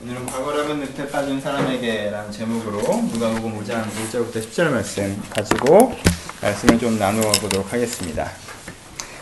[0.00, 2.78] 오늘은 과거라면 늪에 빠진 사람에게라는 제목으로
[3.12, 5.92] 누가복음 5장 1절부터 10절 말씀 가지고
[6.40, 8.30] 말씀을 좀 나누어 보도록 하겠습니다.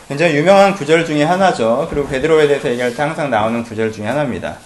[0.07, 1.87] 굉장히 유명한 구절 중에 하나죠.
[1.89, 4.59] 그리고 베드로에 대해서 얘기할 때 항상 나오는 구절 중에 하나입니다.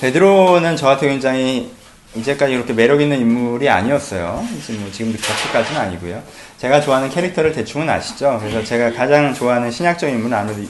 [0.00, 1.70] 베드로는 저한테 굉장히
[2.14, 4.42] 이제까지 그렇게 매력 있는 인물이 아니었어요.
[4.64, 6.22] 지금 뭐 지금도 그렇게까지는 아니고요.
[6.56, 8.38] 제가 좋아하는 캐릭터를 대충은 아시죠?
[8.40, 10.62] 그래서 제가 가장 좋아하는 신약적인 인물은 아무래도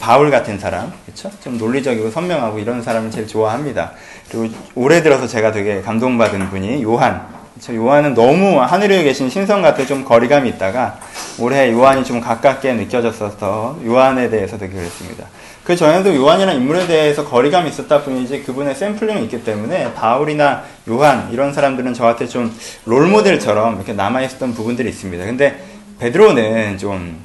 [0.00, 1.30] 바울 같은 사람, 그렇죠?
[1.42, 3.92] 좀 논리적이고 선명하고 이런 사람을 제일 좋아합니다.
[4.32, 7.30] 그리고 올해 들어서 제가 되게 감동받은 분이 요한.
[7.70, 10.98] 요한은 너무 하늘에 계신 신성 같아 좀 거리감이 있다가
[11.38, 15.26] 올해 요한이 좀 가깝게 느껴졌어서 요한에 대해서 되게 그랬습니다.
[15.62, 21.52] 그 전에도 요한이라는 인물에 대해서 거리감이 있었다 뿐이지 그분의 샘플링이 있기 때문에 바울이나 요한 이런
[21.52, 22.52] 사람들은 저한테 좀
[22.86, 25.24] 롤모델처럼 이렇게 남아있었던 부분들이 있습니다.
[25.24, 25.62] 근데
[26.00, 27.20] 베드로는 좀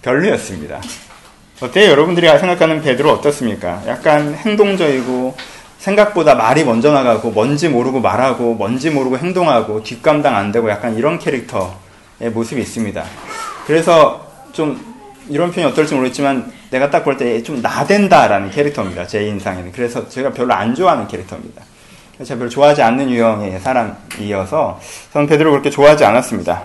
[0.00, 0.80] 별로였습니다.
[1.60, 1.90] 어때요?
[1.90, 3.82] 여러분들이 생각하는 베드로 어떻습니까?
[3.86, 5.36] 약간 행동적이고
[5.82, 11.18] 생각보다 말이 먼저 나가고 뭔지 모르고 말하고 뭔지 모르고 행동하고 뒷감당 안 되고 약간 이런
[11.18, 13.02] 캐릭터의 모습이 있습니다.
[13.66, 14.80] 그래서 좀
[15.28, 19.06] 이런 표현이 어떨지 모르겠지만 내가 딱 볼 때 좀 나댄다라는 캐릭터입니다.
[19.08, 19.72] 제 인상에는.
[19.72, 21.62] 그래서 제가 별로 안 좋아하는 캐릭터입니다.
[22.22, 24.78] 제가 별로 좋아하지 않는 유형의 사람이어서
[25.12, 26.62] 저는 베드로 그렇게 좋아하지 않았습니다.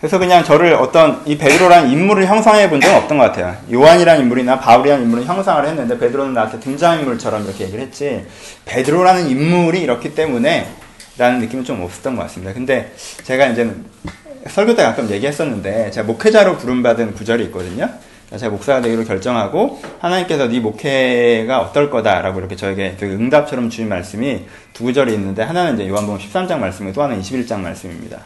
[0.00, 3.54] 그래서 그냥 저를 어떤 이 베드로라는 인물을 형상해 본 적은 없던 것 같아요.
[3.70, 8.24] 요한이라는 인물이나 바울이라는 인물을 형상을 했는데 베드로는 나한테 등장인물처럼 이렇게 얘기를 했지
[8.64, 10.68] 베드로라는 인물이 이렇기 때문에
[11.18, 12.54] 라는 느낌은 좀 없었던 것 같습니다.
[12.54, 13.84] 근데 제가 이제는
[14.48, 17.90] 설교 때 가끔 얘기했었는데 제가 목회자로 부름받은 구절이 있거든요.
[18.34, 24.46] 제가 목사가 되기로 결정하고 하나님께서 네 목회가 어떨 거다라고 이렇게 저에게 되게 응답처럼 주신 말씀이
[24.72, 28.20] 두 구절이 있는데 하나는 이제 요한복음 13장 말씀이고 또 하나는 21장 말씀입니다.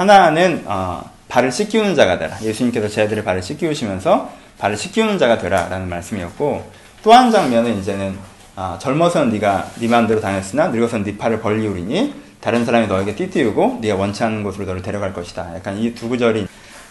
[0.00, 2.34] 하나는 어, 발을 씻기우는 자가 되라.
[2.40, 6.70] 예수님께서 제 아들의 발을 씻기우시면서 발을 씻기우는 자가 되라라는 말씀이었고
[7.02, 8.16] 또 한 장면은 이제는
[8.56, 13.96] 어, 젊어서는 네가 네 마음대로 다녔으나 늙어서는 네 팔을 벌리우리니 다른 사람이 너에게 띠띠우고 네가
[13.96, 15.50] 원치 않는 곳으로 너를 데려갈 것이다.
[15.54, 16.46] 약간 이 두 구절이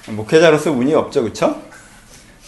[0.09, 1.59] 목회자로서 운이 없죠, 그쵸?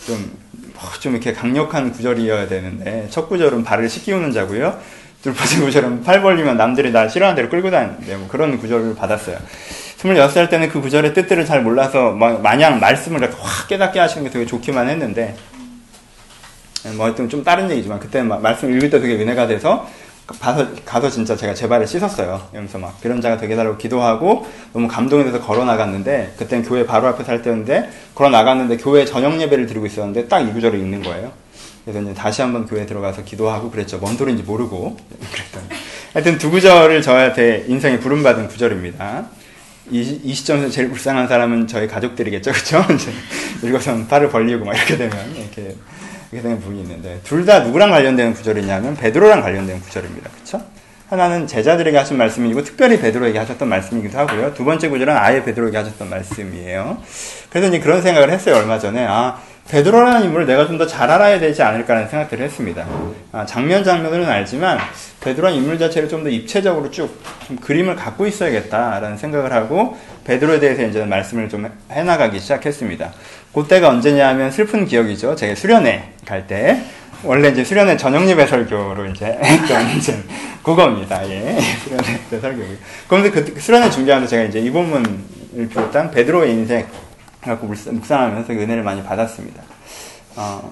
[0.05, 0.31] 좀,
[0.79, 4.77] 뭐좀 이렇게 강력한 구절이어야 되는데 첫 구절은 발을 씻기우는 자고요.
[5.23, 9.37] 두 번째 구절은 팔 벌리면 남들이 나 싫어하는 대로 끌고 다니는데 뭐 그런 구절을 받았어요.
[10.01, 14.45] 26살 때는 그 구절의 뜻들을 잘 몰라서 마냥 말씀을 이렇게 확 깨닫게 하시는 게 되게
[14.45, 15.35] 좋기만 했는데
[16.95, 19.87] 뭐 하여튼 좀 다른 얘기지만 그때 말씀 읽을 때 되게 은혜가 돼서
[20.39, 22.41] 가서, 가서 진짜 제가 제 발을 씻었어요.
[22.53, 27.07] 이러면서 막 그런 자가 되게 달라고 기도하고 너무 감동이 돼서 걸어 나갔는데 그때는 교회 바로
[27.07, 31.31] 앞에 살 때였는데 걸어 나갔는데 교회 저녁 예배를 드리고 있었는데 딱 이 구절을 읽는 거예요.
[31.83, 33.97] 그래서 이제 다시 한번 교회 들어가서 기도하고 그랬죠.
[33.97, 34.97] 뭔 소리인지 모르고
[35.31, 35.79] 그랬더니
[36.13, 39.25] 하여튼 두 구절을 저한테 인생에 부름받은 구절입니다.
[39.89, 42.85] 이, 이 시점에서 제일 불쌍한 사람은 저희 가족들이겠죠, 그렇죠?
[43.63, 45.75] 읽어서 팔을 벌리고 막 이렇게 되면 이렇게
[46.31, 50.63] 이렇게 되는 부분이 있는데 둘 다 누구랑 관련되는 구절이냐면 베드로랑 관련되는 구절입니다, 그렇죠?
[51.09, 54.53] 하나는 제자들에게 하신 말씀이고 특별히 베드로에게 하셨던 말씀이기도 하고요.
[54.53, 56.99] 두 번째 구절은 아예 베드로에게 하셨던 말씀이에요.
[57.49, 61.39] 그래서 이제 그런 생각을 했어요 얼마 전에 아 베드로라는 인물을 내가 좀 더 잘 알아야
[61.39, 62.85] 되지 않을까라는 생각들을 했습니다.
[63.31, 64.77] 아, 장면 장면으로는 알지만
[65.21, 67.09] 베드로라는 인물 자체를 좀 더 입체적으로 쭉
[67.47, 73.13] 좀 그림을 갖고 있어야겠다라는 생각을 하고 베드로에 대해서 이제 말씀을 좀 해나가기 시작했습니다.
[73.53, 75.35] 그때가 언제냐 하면 슬픈 기억이죠.
[75.35, 76.81] 제가 수련회 갈 때
[77.23, 80.17] 원래 이제 수련회 예배 설교로 이제 했던 이제
[80.63, 81.21] 그겁니다.
[81.29, 81.57] 예.
[81.83, 82.61] 수련회 때 설교.
[83.07, 86.85] 그런데 그 수련회 준비하면서 제가 이제 이 본문을 비롯한 베드로의 인생
[87.41, 89.61] 갖고 묵상하면서 은혜를 많이 받았습니다.
[90.35, 90.71] 어,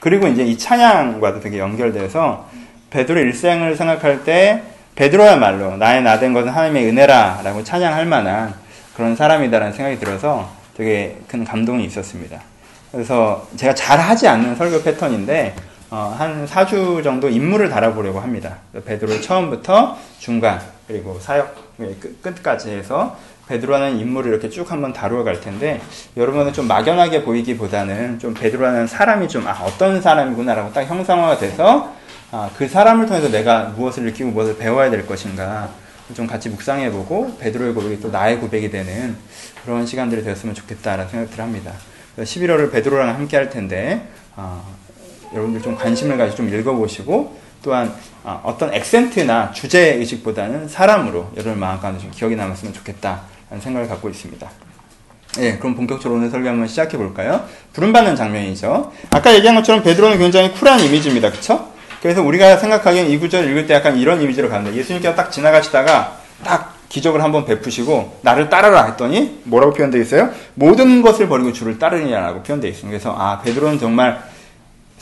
[0.00, 2.48] 그리고 이제 이 찬양과도 되게 연결돼서
[2.90, 4.62] 베드로의 일생을 생각할 때
[4.94, 8.54] 베드로야말로 나의 나된 것은 하나님의 은혜라라고 찬양할 만한
[8.94, 12.40] 그런 사람이다라는 생각이 들어서 되게 큰 감동이 있었습니다.
[12.92, 15.56] 그래서 제가 잘 하지 않는 설교 패턴인데
[15.90, 18.58] 어, 한 4주 정도 인물을 달아보려고 합니다.
[18.84, 21.54] 베드로의 처음부터 중간 그리고 사역
[22.22, 23.16] 끝까지 해서
[23.48, 25.80] 베드로라는 인물을 이렇게 쭉 한번 다루어 갈 텐데
[26.16, 31.92] 여러분은 좀 막연하게 보이기보다는 좀 베드로라는 사람이 좀 아, 어떤 사람이구나라고 딱 형상화가 돼서
[32.30, 35.68] 아, 그 사람을 통해서 내가 무엇을 느끼고 무엇을 배워야 될 것인가
[36.14, 39.16] 좀 같이 묵상해보고 베드로의 고백이 또 나의 고백이 되는
[39.64, 41.72] 그런 시간들이 되었으면 좋겠다라는 생각들을 합니다.
[42.18, 44.64] 11월을 베드로랑 함께 할 텐데 어,
[45.32, 47.92] 여러분들 좀 관심을 가지고 좀 읽어보시고 또한
[48.22, 54.08] 어, 어떤 액센트나 주제 의식보다는 사람으로 여러분 마음 가운데 좀 기억이 남았으면 좋겠다라는 생각을 갖고
[54.08, 54.48] 있습니다.
[55.38, 57.44] 예, 그럼 본격적으로 오늘 설교 한번 시작해 볼까요?
[57.72, 58.92] 부름받는 장면이죠.
[59.10, 61.30] 아까 얘기한 것처럼 베드로는 굉장히 쿨한 이미지입니다.
[61.30, 61.72] 그쵸?
[62.00, 66.74] 그래서 우리가 생각하기엔 이 구절 읽을 때 약간 이런 이미지로 가는데 예수님께서 딱 지나가시다가 딱
[66.88, 70.30] 기적을 한번 베푸시고 나를 따르라 했더니 뭐라고 표현되어 있어요?
[70.54, 72.90] 모든 것을 버리고 주를 따르니라고 표현되어 있습니다.
[72.90, 74.22] 그래서 아 베드로는 정말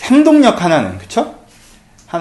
[0.00, 1.34] 행동력 하나는 그쵸?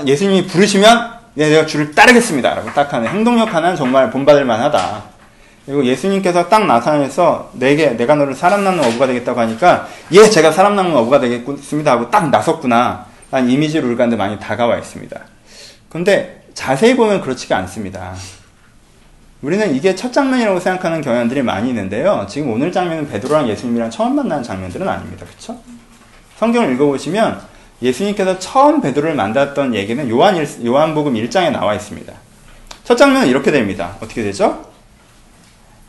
[0.06, 2.56] 예수님이 부르시면 네, 내가 주를 따르겠습니다.
[2.56, 5.11] 라고 딱 하는 행동력 하나는 정말 본받을 만하다.
[5.72, 10.76] 그리고 예수님께서 딱 나타나서 내게 내가 너를 사람 낳는 어부가 되겠다고 하니까 예 제가 사람
[10.76, 15.18] 낳는 어부가 되겠습니다 하고 딱 나섰구나 라는 이미지로 우리가 많이 다가와 있습니다.
[15.88, 18.14] 그런데 자세히 보면 그렇지가 않습니다.
[19.42, 22.26] 우리는 이게 첫 장면이라고 생각하는 경향들이 많이 있는데요.
[22.30, 25.26] 지금 오늘 장면은 베드로랑 예수님이랑 처음 만나는 장면들은 아닙니다.
[25.26, 25.58] 그렇죠?
[26.38, 27.40] 성경을 읽어보시면
[27.82, 32.12] 예수님께서 처음 베드로를 만났던 얘기는 요한 일, 요한복음 1장에 나와 있습니다.
[32.84, 33.96] 첫 장면은 이렇게 됩니다.
[34.02, 34.71] 어떻게 되죠?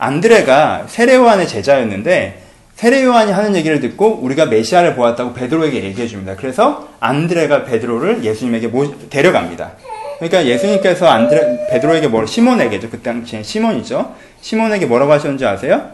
[0.03, 2.41] 안드레가 세례요한의 제자였는데
[2.75, 6.35] 세례요한이 하는 얘기를 듣고 우리가 메시아를 보았다고 베드로에게 얘기해 줍니다.
[6.35, 9.73] 그래서 안드레가 베드로를 예수님에게 모, 데려갑니다.
[10.17, 12.89] 그러니까 예수님께서 안드레 베드로에게 뭐 시몬에게죠.
[12.89, 14.15] 그때 당시에 시몬이죠.
[14.41, 15.91] 시몬에게 뭐라고 하셨는지 아세요?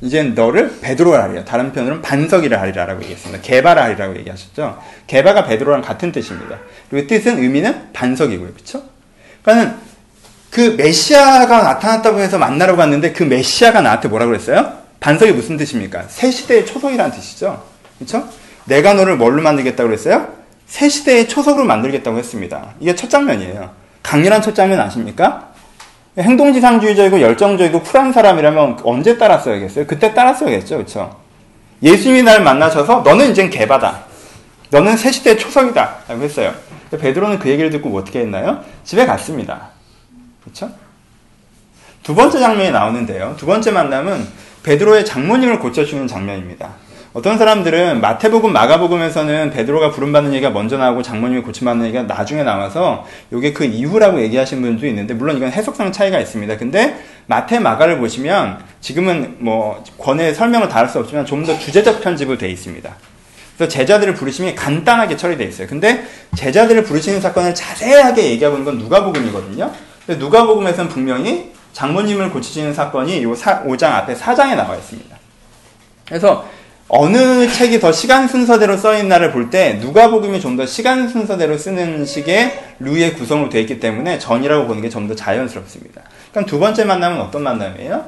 [0.00, 1.44] 이제 너를 베드로라 하리라.
[1.44, 3.42] 다른 편으로는 반석이라 하리라라고 얘기했습니다.
[3.42, 4.78] 개바라 하리라고 얘기하셨죠.
[5.06, 6.58] 개바가 베드로랑 같은 뜻입니다.
[6.90, 8.52] 그리고 뜻은 의미는 반석이고요.
[8.52, 8.82] 그렇죠?
[9.42, 9.76] 그러니까는
[10.54, 14.72] 그 메시아가 나타났다고 해서 만나러 갔는데 그 메시아가 나한테 뭐라 그랬어요?
[15.00, 16.04] 반석이 무슨 뜻입니까?
[16.06, 17.60] 새 시대의 초석이라는 뜻이죠.
[17.98, 18.28] 그렇죠?
[18.66, 20.28] 내가 너를 뭘로 만들겠다고 그랬어요?
[20.68, 22.68] 새 시대의 초석으로 만들겠다고 했습니다.
[22.78, 23.68] 이게 첫 장면이에요.
[24.04, 25.48] 강렬한 첫 장면 아십니까?
[26.16, 29.88] 행동지상주의적이고 열정적이고 쿨한 사람이라면 언제 따랐어야겠어요?
[29.88, 30.76] 그때 따랐어야겠죠.
[30.76, 31.16] 그렇죠?
[31.82, 34.04] 예수님이 날 만나셔서 너는 이젠 개바다.
[34.70, 35.96] 너는 새 시대의 초석이다.
[36.06, 36.54] 라고 했어요.
[36.92, 38.62] 베드로는 그 얘기를 듣고 뭐 어떻게 했나요?
[38.84, 39.73] 집에 갔습니다.
[40.44, 40.70] 그렇죠?
[42.02, 43.34] 두 번째 장면이 나오는데요.
[43.38, 44.26] 두 번째 만남은
[44.62, 46.74] 베드로의 장모님을 고쳐주는 장면입니다.
[47.14, 53.52] 어떤 사람들은 마태복음, 마가복음에서는 베드로가 부름받는 얘기가 먼저 나오고 장모님이 고침받는 얘기가 나중에 나와서 이게
[53.52, 56.56] 그 이후라고 얘기하시는 분도 있는데 물론 이건 해석상 차이가 있습니다.
[56.56, 62.02] 근데 마태, 마가를 보시면 지금은 뭐 권의 설명을 다 할 수 없지만 좀 더 주제적
[62.02, 62.94] 편집으로 되어 있습니다.
[63.56, 65.68] 그래서 제자들을 부르시면 간단하게 처리되어 있어요.
[65.68, 66.04] 근데
[66.36, 69.70] 제자들을 부르시는 사건을 자세하게 얘기하고 있는 건 누가복음이거든요.
[70.08, 75.16] 누가복음에서는 분명히 장모님을 고치시는 사건이 요 5장 앞에 4장에 나와 있습니다.
[76.06, 76.46] 그래서
[76.88, 82.04] 어느 책이 더 시간 순서대로 써 있나를 볼 때 누가복음이 좀 더 시간 순서대로 쓰는
[82.04, 86.02] 식의 루의 구성으로 되어 있기 때문에 전이라고 보는 게 좀 더 자연스럽습니다.
[86.30, 88.06] 그럼 두 번째 만남은 어떤 만남이에요?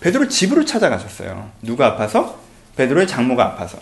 [0.00, 1.50] 베드로 집으로 찾아가셨어요.
[1.62, 2.38] 누가 아파서?
[2.76, 3.78] 베드로의 장모가 아파서.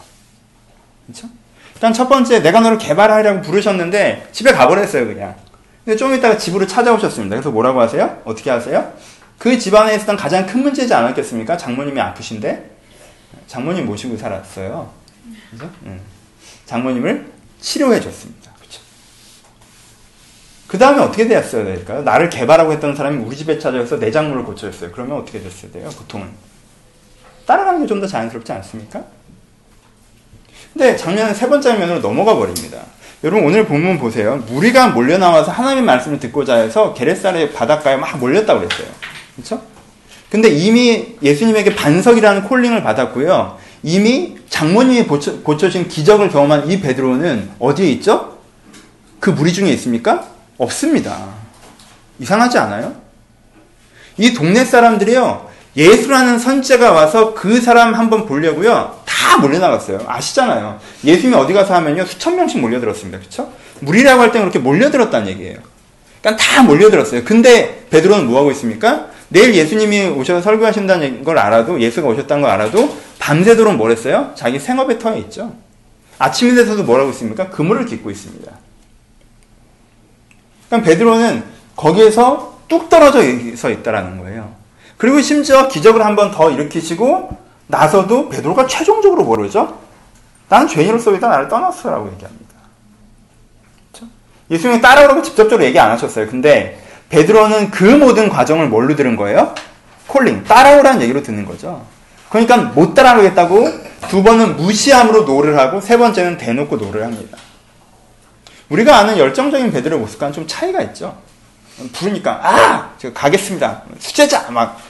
[1.06, 1.28] 그렇죠?
[1.74, 5.34] 일단 첫 번째 내가 너를 개발하려고 부르셨는데 집에 가버렸어요 그냥.
[5.84, 7.34] 근데 좀 이따가 집으로 찾아오셨습니다.
[7.36, 8.20] 그래서 뭐라고 하세요?
[8.24, 8.92] 어떻게 하세요?
[9.38, 11.56] 그 집안에 있었던 가장 큰 문제지 않았겠습니까?
[11.56, 12.70] 장모님이 아프신데
[13.48, 14.92] 장모님 모시고 살았어요.
[15.50, 15.68] 그죠?
[15.86, 16.00] 응.
[16.66, 17.26] 장모님을
[17.60, 18.52] 치료해 줬습니다.
[20.68, 22.00] 그 다음에 어떻게 되었어야 될까요?
[22.02, 24.90] 나를 개발하고 했던 사람이 우리 집에 찾아와서 내 장모를 고쳐줬어요.
[24.92, 25.90] 그러면 어떻게 됐어야 돼요?
[25.90, 26.30] 보통은
[27.44, 29.04] 따라가는 게 좀 더 자연스럽지 않습니까?
[30.72, 32.80] 근데 장면은 세 번째 장면으로 넘어가 버립니다.
[33.24, 34.42] 여러분 오늘 본문 보세요.
[34.48, 38.88] 무리가 몰려 나와서 하나님의 말씀을 듣고자 해서 게레사의 바닷가에 막 몰렸다고 그랬어요.
[39.36, 39.62] 그렇죠?
[40.28, 43.58] 근데 이미 예수님에게 반석이라는 콜링을 받았고요.
[43.84, 48.38] 이미 장모님이 고쳐, 고쳐 진 기적을 경험한 이 베드로는 어디에 있죠?
[49.20, 50.26] 그 무리 중에 있습니까?
[50.58, 51.28] 없습니다.
[52.18, 52.94] 이상하지 않아요?
[54.18, 55.51] 이 동네 사람들이요.
[55.76, 59.00] 예수라는 선지자가 와서 그 사람 한번 보려고요.
[59.06, 60.00] 다 몰려나갔어요.
[60.06, 60.78] 아시잖아요.
[61.04, 62.04] 예수님이 어디 가서 하면요.
[62.04, 63.18] 수천 명씩 몰려들었습니다.
[63.18, 63.52] 그쵸?
[63.80, 65.58] 무리라고 할 때는 그렇게 몰려들었다는 얘기예요.
[66.20, 67.24] 그러니까 다 몰려들었어요.
[67.24, 69.06] 근데 베드로는 뭐 하고 있습니까?
[69.28, 74.32] 내일 예수님이 오셔서 설교하신다는 걸 알아도 예수가 오셨다는 걸 알아도 밤새도록 뭘 했어요?
[74.34, 75.54] 자기 생업에 터에 있죠.
[76.18, 77.48] 아침이 돼서도 뭐라고 있습니까?
[77.48, 78.52] 그물을 깃고 있습니다.
[80.68, 83.20] 그러니까 베드로는 거기에서 뚝 떨어져
[83.56, 84.61] 서 있다라는 거예요.
[84.98, 89.78] 그리고 심지어 기적을 한 번 더 일으키시고 나서도 베드로가 최종적으로 뭐르죠?
[90.48, 92.52] 나는 죄인으로서 일단 나를 떠났어라고 얘기합니다.
[93.90, 94.06] 그렇죠?
[94.50, 96.28] 예수님이 따라오라고 직접적으로 얘기 안 하셨어요.
[96.28, 99.54] 근데 베드로는 그 모든 과정을 뭘로 들은 거예요?
[100.06, 101.84] 콜링, 따라오라는 얘기로 듣는 거죠.
[102.28, 103.68] 그러니까 못 따라가겠다고
[104.08, 107.38] 두 번은 무시함으로 no를 하고 세 번째는 대놓고 no를 합니다.
[108.68, 111.16] 우리가 아는 열정적인 베드로의 모습과는 좀 차이가 있죠.
[111.90, 113.82] 부르니까 아, 제가 가겠습니다.
[113.98, 114.80] 수제자 막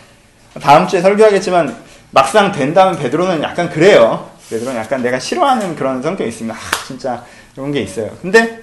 [0.60, 1.76] 다음 주에 설교하겠지만
[2.10, 4.30] 막상 된다면 베드로는 약간 그래요.
[4.50, 6.56] 베드로는 약간 내가 싫어하는 그런 성격이 있습니다.
[6.56, 7.24] 아, 진짜
[7.56, 8.10] 이런 게 있어요.
[8.20, 8.60] 근데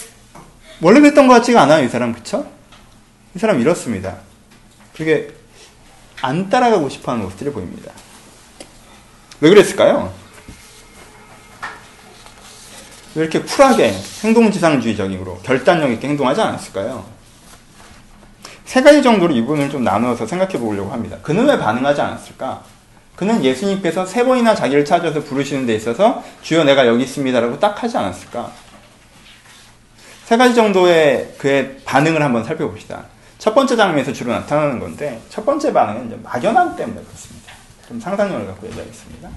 [0.81, 2.45] 원래 그랬던 것 같지가 않아요, 이 사람 그쵸?
[3.35, 4.17] 이 사람 이렇습니다.
[4.95, 5.33] 그게
[6.21, 7.91] 안 따라가고 싶어하는 모습들이 보입니다.
[9.41, 10.13] 왜 그랬을까요?
[13.15, 13.93] 왜 이렇게 쿨하게
[14.23, 17.05] 행동지상주의적으로 결단력 있게 행동하지 않았을까요?
[18.69, 21.17] 세 가지 정도로 이 부분을 좀 나누어서 생각해 보려고 합니다.
[21.23, 22.61] 그는 왜 반응하지 않았을까?
[23.15, 27.97] 그는 예수님께서 세 번이나 자기를 찾아서 부르시는 데 있어서 주여 내가 여기 있습니다라고 딱 하지
[27.97, 28.51] 않았을까?
[30.25, 33.05] 세 가지 정도의 그의 반응을 한번 살펴봅시다.
[33.39, 37.53] 첫 번째 장면에서 주로 나타나는 건데 첫 번째 반응은 막연함 때문에 그렇습니다.
[37.87, 39.29] 좀 상상력을 갖고 얘기하겠습니다.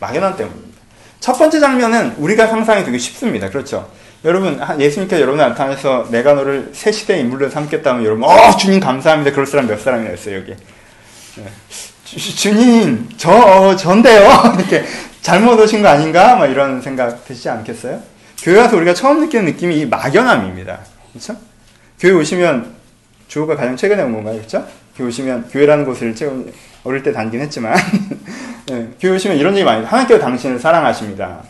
[0.00, 0.80] 막연함 때문입니다.
[1.20, 3.48] 첫 번째 장면은 우리가 상상이 되게 쉽습니다.
[3.50, 3.88] 그렇죠?
[4.24, 9.32] 여러분 예수님께서 여러분 나타나서 내가 너를 새 시대의 인물로 삼겠다면 여러분 어 주님 감사합니다.
[9.32, 10.54] 그럴 사람 몇 사람이나 있어요 여기.
[11.36, 11.44] 네.
[12.04, 14.54] 주, 님 저, 전데요.
[14.58, 14.84] 이렇게
[15.20, 16.36] 잘못 오신 거 아닌가?
[16.36, 18.00] 막 이런 생각 드시지 않겠어요?
[18.42, 20.78] 교회 와서 우리가 처음 느끼는 느낌이 이 막연함입니다.
[21.12, 21.36] 그렇죠?
[21.98, 22.74] 교회 오시면
[23.28, 24.36] 주호가 가장 최근에 온 건가요?
[24.36, 24.66] 그렇죠?
[24.96, 26.14] 교회 오시면 교회라는 곳을
[26.84, 27.74] 어릴 때 다니긴 했지만
[28.68, 29.84] 네, 교회 오시면 이런 얘기 많이.
[29.84, 31.42] 하나님께서 당신을 사랑하십니다.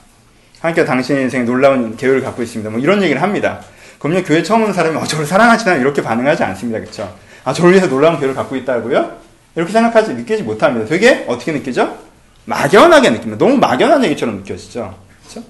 [0.61, 2.71] 하나님께서 당신의 인생에 놀라운 계획을 갖고 있습니다.
[2.71, 3.61] 뭐 이런 얘기를 합니다.
[3.99, 6.81] 그럼요 교회 처음 온 사람이 어 저를 사랑하시나 이렇게 반응하지 않습니다.
[6.81, 7.15] 그렇죠?
[7.45, 9.17] 아 저를 위해서 놀라운 계획을 갖고 있다고요?
[9.55, 10.87] 이렇게 생각하지 느끼지 못합니다.
[10.87, 11.99] 되게 어떻게 느끼죠?
[12.45, 13.45] 막연하게 느낍니다.
[13.45, 14.95] 너무 막연한 얘기처럼 느껴지죠.
[15.23, 15.47] 그렇죠?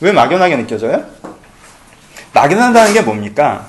[0.00, 1.04] 왜 막연하게 느껴져요?
[2.32, 3.66] 막연하다는 게 뭡니까?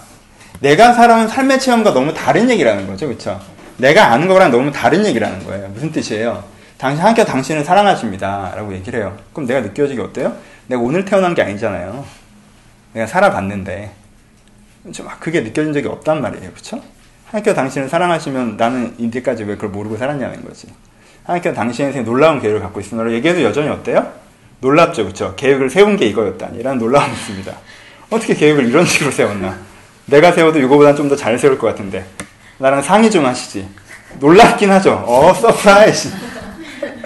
[0.59, 3.07] 내가 살아온 삶의 체험과 너무 다른 얘기라는 거죠.
[3.07, 3.39] 그렇죠?
[3.77, 5.69] 내가 아는 거랑 너무 다른 얘기라는 거예요.
[5.69, 6.43] 무슨 뜻이에요?
[6.77, 8.53] 당신 하나님 당신을 사랑하십니다.
[8.55, 9.17] 라고 얘기를 해요.
[9.33, 10.35] 그럼 내가 느껴지기 어때요?
[10.67, 12.05] 내가 오늘 태어난 게 아니잖아요.
[12.93, 13.91] 내가 살아봤는데
[14.93, 16.51] 좀 그게 느껴진 적이 없단 말이에요.
[16.51, 16.81] 그렇죠?
[17.25, 20.67] 하나님께서 당신을 사랑하시면 나는 이때까지 왜 그걸 모르고 살았냐는 거지.
[21.23, 24.13] 하나님께서 당신의 인생에 놀라운 계획을 갖고 있으므로 얘기해도 여전히 어때요?
[24.61, 25.35] 놀랍죠, 그렇죠?
[25.35, 26.61] 계획을 세운 게 이거였다니.
[26.63, 27.53] 라는 놀라움이 있습니다.
[28.09, 29.57] 어떻게 계획을 이런 식으로 세웠나?
[30.05, 32.05] 내가 세워도 이거보다 좀더 잘 세울 것 같은데.
[32.59, 33.67] 나랑 상의 좀 하시지.
[34.19, 35.03] 놀랍긴 하죠.
[35.05, 36.36] 어, surprise.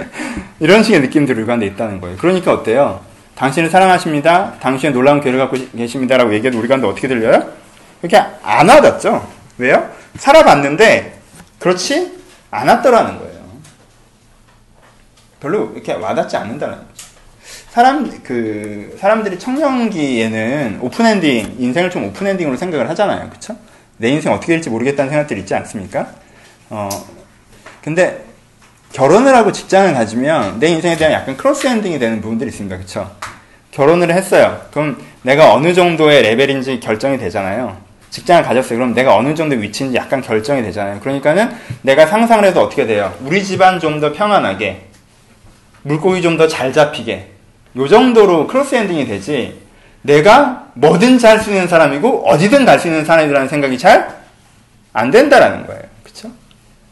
[0.59, 2.17] 이런 식의 느낌들이 일관돼 있다는 거예요.
[2.17, 3.03] 그러니까 어때요?
[3.35, 4.55] 당신을 사랑하십니다.
[4.59, 7.51] 당신의 놀라운 계획을 갖고 계십니다라고 얘기해도 우리 가운데 어떻게 들려요?
[7.99, 9.27] 그렇게 안 와닿죠?
[9.57, 9.89] 왜요?
[10.17, 11.19] 살아봤는데
[11.59, 12.19] 그렇지
[12.51, 13.41] 않았더라는 거예요.
[15.39, 16.87] 별로 이렇게 와닿지 않는다는 거죠.
[17.69, 23.55] 사람 그 사람들이 청년기에는 open ending 인생을 좀 open ending으로 생각을 하잖아요, 그렇죠?
[23.97, 26.09] 내 인생 어떻게 될지 모르겠다는 생각들이 있지 않습니까?
[26.69, 26.89] 어
[27.83, 28.25] 근데
[28.91, 33.09] 결혼을 하고 직장을 가지면 내 인생에 대한 약간 close ending이 되는 부분들이 있습니다, 그렇죠?
[33.71, 34.61] 결혼을 했어요.
[34.71, 37.77] 그럼 내가 어느 정도의 레벨인지 결정이 되잖아요.
[38.09, 38.77] 직장을 가졌어요.
[38.77, 40.99] 그럼 내가 어느 정도 위치인지 약간 결정이 되잖아요.
[40.99, 41.49] 그러니까는
[41.81, 43.13] 내가 상상을 해도 어떻게 돼요?
[43.21, 44.87] 우리 집안 좀 더 평안하게,
[45.83, 47.29] 물고기 좀 더 잘 잡히게,
[47.77, 49.61] 요 정도로 close ending이 되지,
[50.01, 54.19] 내가 뭐든지 할수 있는 사람이고, 어디든 갈 수 있는 사람이라는 생각이 잘
[54.93, 55.81] 안 된다라는 거예요.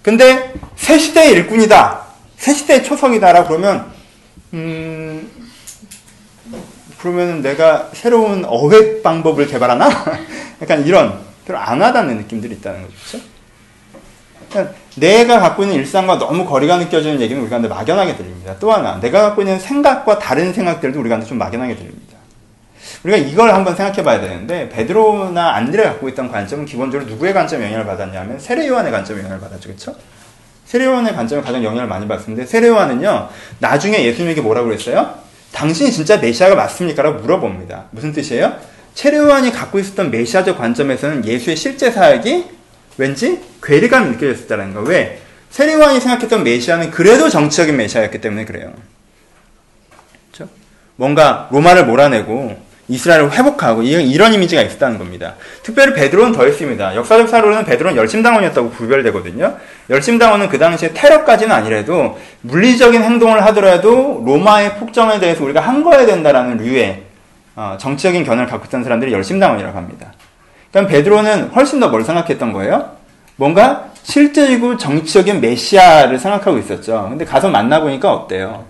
[0.01, 2.01] 근데, 새 시대의 일꾼이다.
[2.37, 3.91] 새 시대의 초석이다라고 그러면,
[4.53, 5.29] 음,
[6.99, 9.89] 그러면 내가 새로운 어획 방법을 개발하나?
[10.61, 13.23] 약간 이런 별로 안 와닿는 느낌들이 있다는 거죠.
[14.49, 18.55] 그러니까 내가 갖고 있는 일상과 너무 거리가 느껴지는 얘기는 우리가 막연하게 들립니다.
[18.59, 22.08] 또 하나, 내가 갖고 있는 생각과 다른 생각들도 우리가 좀 막연하게 들립니다.
[23.03, 27.85] 우리가 이걸 한번 생각해 봐야 되는데, 베드로나 안드레가 갖고 있던 관점은 기본적으로 누구의 관점에 영향을
[27.85, 29.69] 받았냐면, 세례요한의 관점에 영향을 받았죠.
[29.69, 29.95] 그쵸?
[30.65, 33.29] 세례요한의 관점에 가장 영향을 많이 받았는데, 세례요한은요,
[33.59, 35.15] 나중에 예수님에게 뭐라고 그랬어요?
[35.51, 37.01] 당신이 진짜 메시아가 맞습니까?
[37.01, 37.85] 라고 물어봅니다.
[37.91, 38.55] 무슨 뜻이에요?
[38.93, 42.45] 체류원이 갖고 있었던 메시아적 관점에서는 예수의 실제 사역이
[42.97, 44.81] 왠지 괴리감이 느껴졌다는 거.
[44.81, 45.21] 왜?
[45.49, 48.73] 세례요한이 생각했던 메시아는 그래도 정치적인 메시아였기 때문에 그래요.
[50.31, 50.51] 그렇죠?
[50.95, 55.35] 뭔가 로마를 몰아내고 이스라엘을 회복하고 이런 이미지가 있었다는 겁니다.
[55.63, 56.95] 특별히 베드로는 더 있습니다.
[56.95, 59.57] 역사적 사료로는 베드로는 열심당원이었다고 구별되거든요.
[59.89, 67.03] 열심당원은 그 당시에 테러까지는 아니라도 물리적인 행동을 하더라도 로마의 폭정에 대해서 우리가 항거해야 된다라는 류의
[67.55, 70.13] 어, 정치적인 견해를 갖고 있던 사람들이 열심당원이라고 합니다.
[70.71, 72.91] 그럼 베드로는 훨씬 더 뭘 생각했던 거예요?
[73.35, 77.07] 뭔가 실제이고 정치적인 메시아를 생각하고 있었죠.
[77.09, 78.65] 근데 가서 만나보니까 어때요?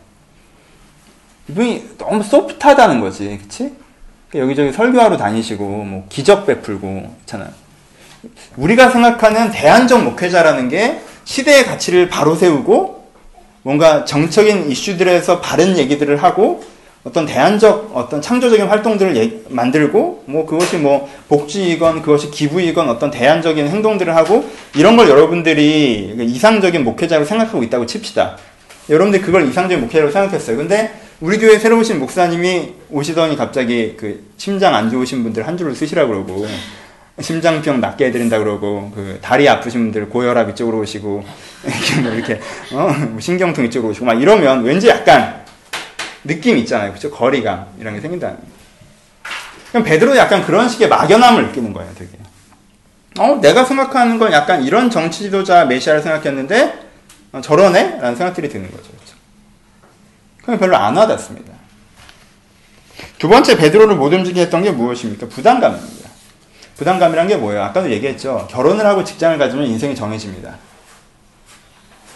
[1.48, 3.74] 이분이 너무 소프트하다는 거지, 그치?
[4.36, 7.50] 여기저기 설교하러 다니시고 뭐 기적 베풀고 있잖아요.
[8.58, 13.08] 우리가 생각하는 대안적 목회자라는 게 시대의 가치를 바로 세우고
[13.64, 16.64] 뭔가 정적인 이슈들에서 바른 얘기들을 하고
[17.04, 23.68] 어떤 대안적 어떤 창조적인 활동들을 예, 만들고 뭐 그것이 뭐 복지이건 그것이 기부이건 어떤 대안적인
[23.68, 28.38] 행동들을 하고 이런 걸 여러분들이 이상적인 목회자로 생각하고 있다고 칩시다.
[28.90, 30.58] 여러분들이 그걸 이상적인 목회자로 생각했어요.
[30.58, 35.76] 근데 우리 교회 새로 오신 목사님이 오시더니 갑자기 그 심장 안 좋으신 분들 한 줄을
[35.76, 36.48] 쓰시라 그러고
[37.20, 41.26] 심장병 낫게 해드린다 그러고 그 다리 아프신 분들 고혈압 이쪽으로 오시고
[42.16, 42.40] 이렇게
[42.72, 45.44] 어뭐 신경통 이쪽으로 오시고 막 이러면 왠지 약간
[46.24, 47.12] 느낌 있잖아요, 그렇죠?
[47.12, 48.38] 거리감 이런 게 생긴다는.
[49.72, 52.12] 그럼 베드로 약간 그런 식의 막연함을 느끼는 거예요, 되게.
[53.20, 56.74] 어, 내가 생각하는 건 약간 이런 정치 지도자 메시아를 생각했는데
[57.32, 58.00] 어, 저러네?
[58.02, 58.99] 라는 생각들이 드는 거죠.
[60.50, 61.54] 그럼 별로 안 와닿습니다.
[63.20, 65.28] 두 번째 베드로를 못 움직이게 했던 게 무엇입니까?
[65.28, 66.10] 부담감입니다.
[66.78, 67.64] 부담감이란 게 뭐예요?
[67.64, 68.48] 아까도 얘기했죠.
[68.50, 70.58] 결혼을 하고 직장을 가지면 인생이 정해집니다.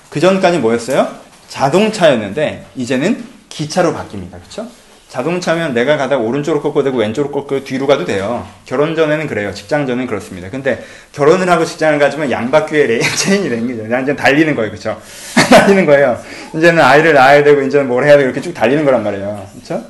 [0.09, 1.15] 그 전까지 뭐였어요?
[1.49, 4.31] 자동차였는데 이제는 기차로 바뀝니다.
[4.31, 4.67] 그렇죠?
[5.13, 8.47] 자동차면 내가 가다가 오른쪽으로 꺾어도 되고 왼쪽으로 꺾고 뒤로 가도 돼요.
[8.65, 9.53] 결혼 전에는 그래요.
[9.53, 10.49] 직장 전에는 그렇습니다.
[10.49, 13.93] 근데 결혼을 하고 직장을 가지면 양바퀴에 레인 체인이 되는 거죠.
[13.93, 14.71] 완전 달리는 거예요.
[14.71, 14.99] 그렇죠?
[15.51, 16.19] 달리는 거예요.
[16.55, 19.47] 이제는 아이를 낳아야 되고 이제는 뭘 해야 되고 이렇게 쭉 달리는 거란 말이에요.
[19.53, 19.85] 그렇죠?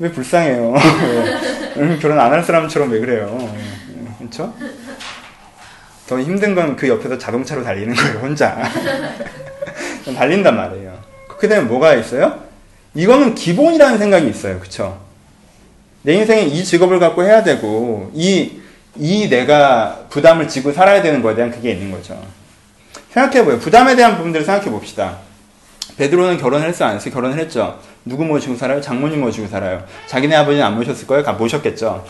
[0.00, 0.74] 왜 불쌍해요?
[1.76, 1.98] 왜?
[2.00, 3.54] 결혼 안 할 사람처럼 왜 그래요?
[4.18, 4.52] 그렇죠?
[6.08, 8.18] 더 힘든 건 그 옆에서 자동차로 달리는 거예요.
[8.18, 8.68] 혼자
[10.16, 10.92] 달린단 말이에요.
[11.28, 12.50] 그렇게 되면 뭐가 있어요?
[12.94, 14.60] 이거는 기본이라는 생각이 있어요.
[14.60, 15.00] 그쵸?
[16.02, 18.60] 내 인생에 이 직업을 갖고 해야 되고, 이,
[18.96, 22.20] 이 내가 부담을 지고 살아야 되는 거에 대한 그게 있는 거죠.
[23.10, 23.58] 생각해보요.
[23.58, 25.18] 부담에 대한 부분들을 생각해 봅시다.
[25.96, 27.10] 베드로는 결혼을 했어, 안 했어?
[27.10, 27.78] 결혼을 했죠.
[28.04, 28.80] 누구 모시고 살아요?
[28.80, 29.84] 장모님 모시고 살아요.
[30.06, 31.22] 자기네 아버지는 안 모셨을 거예요?
[31.34, 32.04] 모셨겠죠.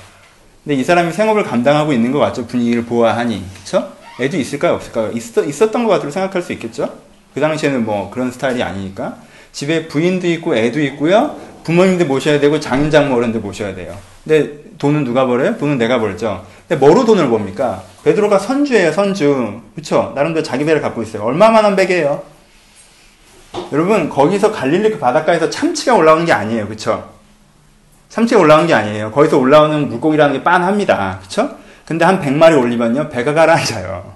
[0.64, 2.46] 근데 이 사람이 생업을 감당하고 있는 것 같죠?
[2.46, 3.44] 분위기를 보아하니.
[3.58, 3.92] 그쵸?
[4.20, 4.74] 애도 있을까요?
[4.74, 5.10] 없을까요?
[5.12, 6.96] 있, 있었던 것 같다고 생각할 수 있겠죠?
[7.34, 9.16] 그 당시에는 뭐 그런 스타일이 아니니까.
[9.52, 11.36] 집에 부인도 있고 애도 있고요.
[11.64, 13.96] 부모님도 모셔야 되고 장인 장모 어른도 모셔야 돼요.
[14.24, 15.56] 근데 돈은 누가 벌어요?
[15.58, 16.44] 돈은 내가 벌죠.
[16.66, 17.82] 근데 뭐로 돈을 법니까?
[18.04, 19.60] 베드로가 선주예요, 선주.
[19.74, 20.12] 그쵸?
[20.14, 21.22] 나름대로 자기 배를 갖고 있어요.
[21.22, 22.22] 얼마만한 배게요?
[23.70, 26.66] 여러분, 거기서 갈릴리 그 바닷가에서 참치가 올라오는 게 아니에요.
[26.66, 27.10] 그쵸?
[28.08, 29.12] 참치가 올라오는 게 아니에요.
[29.12, 31.20] 거기서 올라오는 물고기라는 게 빤합니다.
[31.22, 31.56] 그쵸?
[31.86, 34.14] 근데 한 100마리 올리면요, 배가 가라앉아요.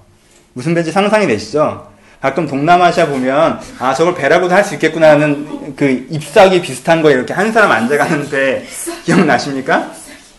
[0.54, 1.88] 무슨 배인지 상상이 되시죠?
[2.20, 7.32] 가끔 동남아시아 보면 아 저걸 배라고도 할 수 있겠구나 하는 그 잎사귀 비슷한 거 이렇게
[7.32, 8.64] 한 사람 앉아가는 배
[9.04, 9.90] 기억나십니까?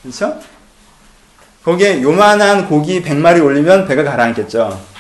[0.02, 0.38] 그렇죠?
[1.64, 4.97] 거기에 요만한 고기 100마리 올리면 배가 가라앉겠죠.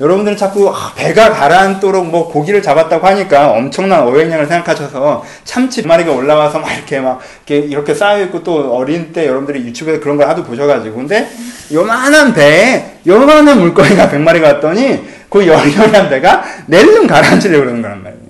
[0.00, 6.58] 여러분들은 자꾸 아, 배가 가라앉도록 뭐 고기를 잡았다고 하니까 엄청난 어획량을 생각하셔서 참치 마리가 올라와서
[6.58, 10.42] 막 이렇게 막 이렇게, 이렇게 쌓여 있고 또 어린 때 여러분들이 유튜브에 그런 걸 하도
[10.42, 11.28] 보셔가지고 근데
[11.70, 18.20] 요만한 배에 요만한 물고기가 100마리가 왔더니 그 열렬한 배가 낼름 가라앉으려고 그러는 거란 말이에요.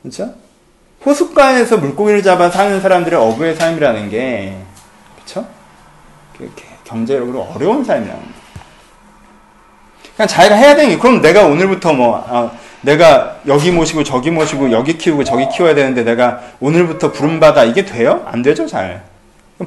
[0.00, 0.34] 그렇죠?
[1.04, 4.56] 호숫가에서 물고기를 잡아 사는 사람들의 어부의 삶이라는 게
[5.14, 5.46] 그렇죠?
[6.84, 8.37] 경제적으로 어려운 삶이라는 거예요.
[10.18, 12.50] 그냥 자기가 해야 게 그럼 내가 오늘부터 뭐 어,
[12.80, 18.24] 내가 여기 모시고 저기 모시고 여기 키우고 저기 키워야 되는데 내가 오늘부터 부름받아 이게 돼요?
[18.26, 19.04] 안 되죠 잘.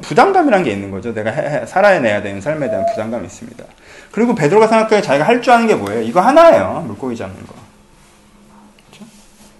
[0.02, 1.12] 부담감이란 게 있는 거죠.
[1.14, 3.64] 내가 해, 해, 살아내야 되는 삶에 대한 부담감이 있습니다.
[4.10, 6.02] 그리고 베드로가 생각하기에 자기가 할 줄 아는 게 뭐예요?
[6.02, 6.84] 이거 하나예요.
[6.86, 7.54] 물고기 잡는 거.
[8.90, 9.06] 그렇죠?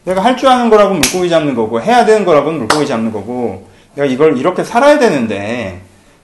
[0.05, 4.07] 내가 할 줄 아는 거라고 물고기 잡는 거고 해야 되는 거라고 물고기 잡는 거고 내가
[4.07, 5.81] 이걸 이렇게 살아야 되는데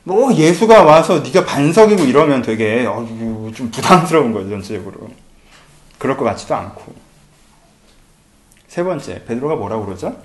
[0.08, 5.10] 뭐 예수가 와서 네가 반석이고 이러면 되게 어휴, 좀 부담스러운 거죠 전체적으로
[5.98, 6.94] 그럴 것 같지도 않고
[8.68, 10.16] 세 번째 베드로가 뭐라고 그러죠?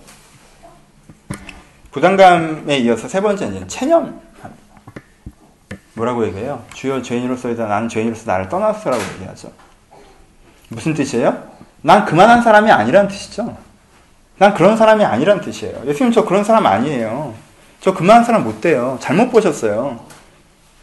[1.92, 4.22] 부담감에 이어서 세 번째는 체념
[5.96, 6.64] 뭐라고 얘기해요?
[6.74, 9.52] 주여 죄인으로서이다 나는 죄인으로서 나를 떠났어라고 얘기하죠.
[10.70, 11.44] 무슨 뜻이에요?
[11.82, 13.58] 난 그만한 사람이 아니라는 뜻이죠.
[14.38, 15.84] 난 그런 사람이 아니라는 뜻이에요.
[15.86, 17.36] 예수님 저 그런 사람 아니에요.
[17.84, 18.98] 저 그만한 사람 못 돼요.
[19.02, 20.00] 잘못 보셨어요.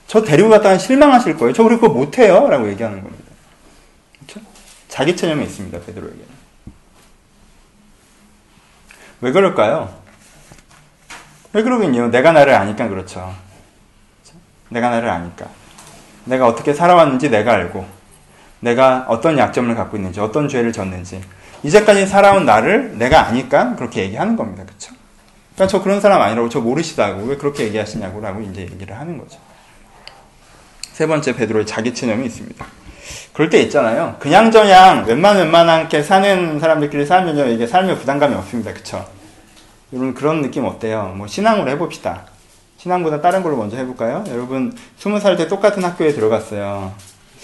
[0.07, 1.55] 저 데리고 갔다가 실망하실 거예요.
[1.55, 2.47] 저 그리고 못 해요.
[2.51, 3.25] 라고 얘기하는 겁니다.
[4.19, 4.47] 그렇죠?
[4.89, 5.79] 자기 체념이 있습니다.
[5.81, 6.27] 베드로에게는.
[9.23, 9.95] 왜 그럴까요?
[11.55, 12.09] 왜 그러긴요.
[12.09, 13.35] 내가 나를 아니까 그렇죠.
[14.69, 15.47] 내가 나를 아니까.
[16.27, 17.87] 내가 어떻게 살아왔는지 내가 알고,
[18.61, 21.23] 내가 어떤 약점을 갖고 있는지, 어떤 죄를 졌는지,
[21.63, 24.65] 이제까지 살아온 나를 내가 아니까 그렇게 얘기하는 겁니다.
[24.67, 25.00] 그쵸?
[25.61, 29.39] 그러니까 저 그런 사람 아니라고, 저 모르시다고, 왜 그렇게 얘기하시냐고, 라고 이제 얘기를 하는 거죠.
[30.93, 32.65] 세 번째 베드로의 자기 체념이 있습니다.
[33.35, 34.17] 그럴 때 있잖아요.
[34.21, 38.73] 그냥저냥 웬만 웬만하게 사는 사람들끼리 살면 이게 삶에 부담감이 없습니다.
[38.73, 39.07] 그쵸?
[39.93, 41.13] 이런 그런 느낌 어때요?
[41.15, 42.25] 뭐 신앙으로 해봅시다.
[42.79, 44.25] 신앙보다 다른 걸로 먼저 해볼까요?
[44.29, 46.95] 여러분, 20살 때 똑같은 학교에 들어갔어요.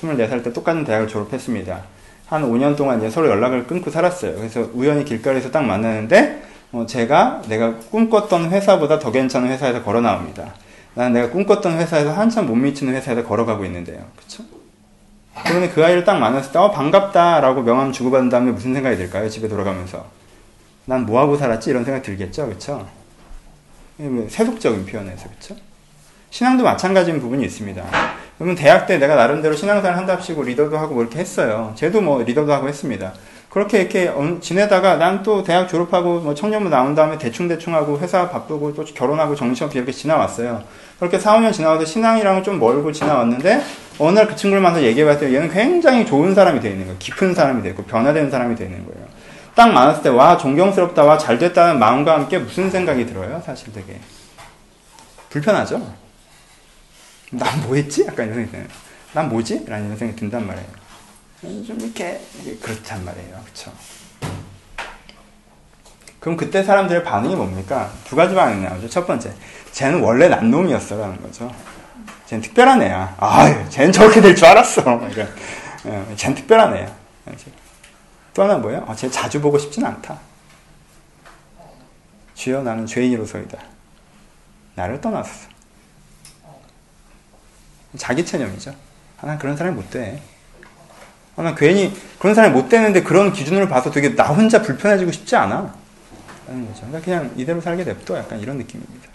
[0.00, 1.82] 24살 때 똑같은 대학을 졸업했습니다.
[2.28, 4.36] 한 5년 동안 이제 서로 연락을 끊고 살았어요.
[4.36, 6.46] 그래서 우연히 길거리에서 딱 만나는데, 어,
[6.86, 10.54] 제가 내가 꿈꿨던 회사보다 더 괜찮은 회사에서 걸어 나옵니다.
[10.94, 14.04] 나는 내가 꿈꿨던 회사에서 한참 못 미치는 회사에서 걸어가고 있는데요.
[14.16, 14.42] 그쵸?
[15.44, 19.28] 그러면 그 아이를 딱 만났을 때, 어, 반갑다 라고 명함 주고받은 다음에 무슨 생각이 들까요?
[19.28, 20.06] 집에 돌아가면서.
[20.86, 21.70] 난 뭐하고 살았지?
[21.70, 22.46] 이런 생각 들겠죠?
[22.48, 22.86] 그쵸?
[23.98, 25.56] 뭐 세속적인 표현에서 그렇죠?
[26.30, 27.84] 신앙도 마찬가지인 부분이 있습니다.
[28.38, 31.72] 그러면 대학 때 내가 나름대로 신앙생활 한답시고 리더도 하고 뭐 이렇게 했어요.
[31.76, 33.12] 쟤도 뭐 리더도 하고 했습니다.
[33.56, 38.74] 그렇게 이렇게 지내다가 난 또 대학 졸업하고 뭐 청년부 나온 다음에 대충대충 하고 회사 바쁘고
[38.74, 40.62] 또 결혼하고 정신없이 이렇게 지나왔어요.
[40.98, 43.62] 그렇게 4, 5년 지나와서 신앙이랑은 좀 멀고 지나왔는데
[43.98, 46.98] 어느 날 그 친구를 만나서 얘기해봤더니 얘는 굉장히 좋은 사람이 되어 있는 거예요.
[46.98, 49.06] 깊은 사람이 되고 변화된 사람이 되는 거예요.
[49.54, 53.42] 딱 만났을 때, 와, 존경스럽다, 와, 잘 됐다는 마음과 함께 무슨 생각이 들어요?
[53.46, 53.98] 사실 되게.
[55.30, 55.80] 불편하죠?
[57.30, 58.04] 난 뭐했지?
[58.06, 58.68] 약간 이런 생각이 드는
[59.14, 59.64] 난 뭐지?
[59.66, 60.85] 라는 생각이 든단 말이에요.
[61.66, 62.20] 좀 이렇게,
[62.62, 63.40] 그렇단 말이에요.
[63.44, 63.72] 그쵸?
[66.20, 67.92] 그럼 그때 사람들의 반응이 뭡니까?
[68.04, 68.88] 두 가지 반응이 나오죠.
[68.88, 69.32] 첫 번째,
[69.72, 70.96] 쟤는 원래 난 놈이었어.
[70.96, 71.52] 라는 거죠.
[72.26, 73.14] 쟤는 특별한 애야.
[73.18, 74.82] 아, 쟤는 저렇게 될 줄 알았어.
[74.82, 75.26] 그러니까,
[76.16, 76.96] 쟤는 특별한 애야.
[78.34, 78.84] 또 하나 뭐예요?
[78.88, 80.18] 어, 쟤 자주 보고 싶진 않다.
[82.34, 83.58] 주여 나는 죄인으로서이다.
[84.74, 85.48] 나를 떠났어.
[87.96, 88.74] 자기 체념이죠.
[89.22, 90.20] 아, 난 그런 사람이 못 돼.
[91.36, 95.36] 아, 난 괜히 그런 사람이 못 되는데 그런 기준으로 봐서 되게 나 혼자 불편해지고 싶지
[95.36, 95.74] 않아.
[96.48, 96.86] 라는 거죠.
[96.86, 98.16] 그러니까 그냥 이대로 살게 냅둬.
[98.16, 99.08] 약간 이런 느낌입니다.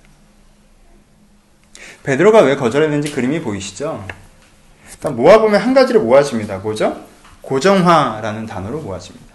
[2.04, 4.06] 베드로가 왜 거절했는지 그림이 보이시죠?
[4.92, 6.58] 일단 모아보면 한 가지를 모아집니다.
[6.60, 7.06] 뭐죠?
[7.42, 9.32] 고정화라는 단어로 모아집니다.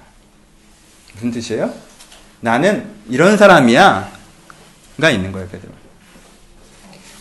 [1.15, 1.73] 무슨 뜻이에요?
[2.41, 4.17] 나는 이런 사람이야.
[5.01, 5.73] 가 있는 거예요, 베드로.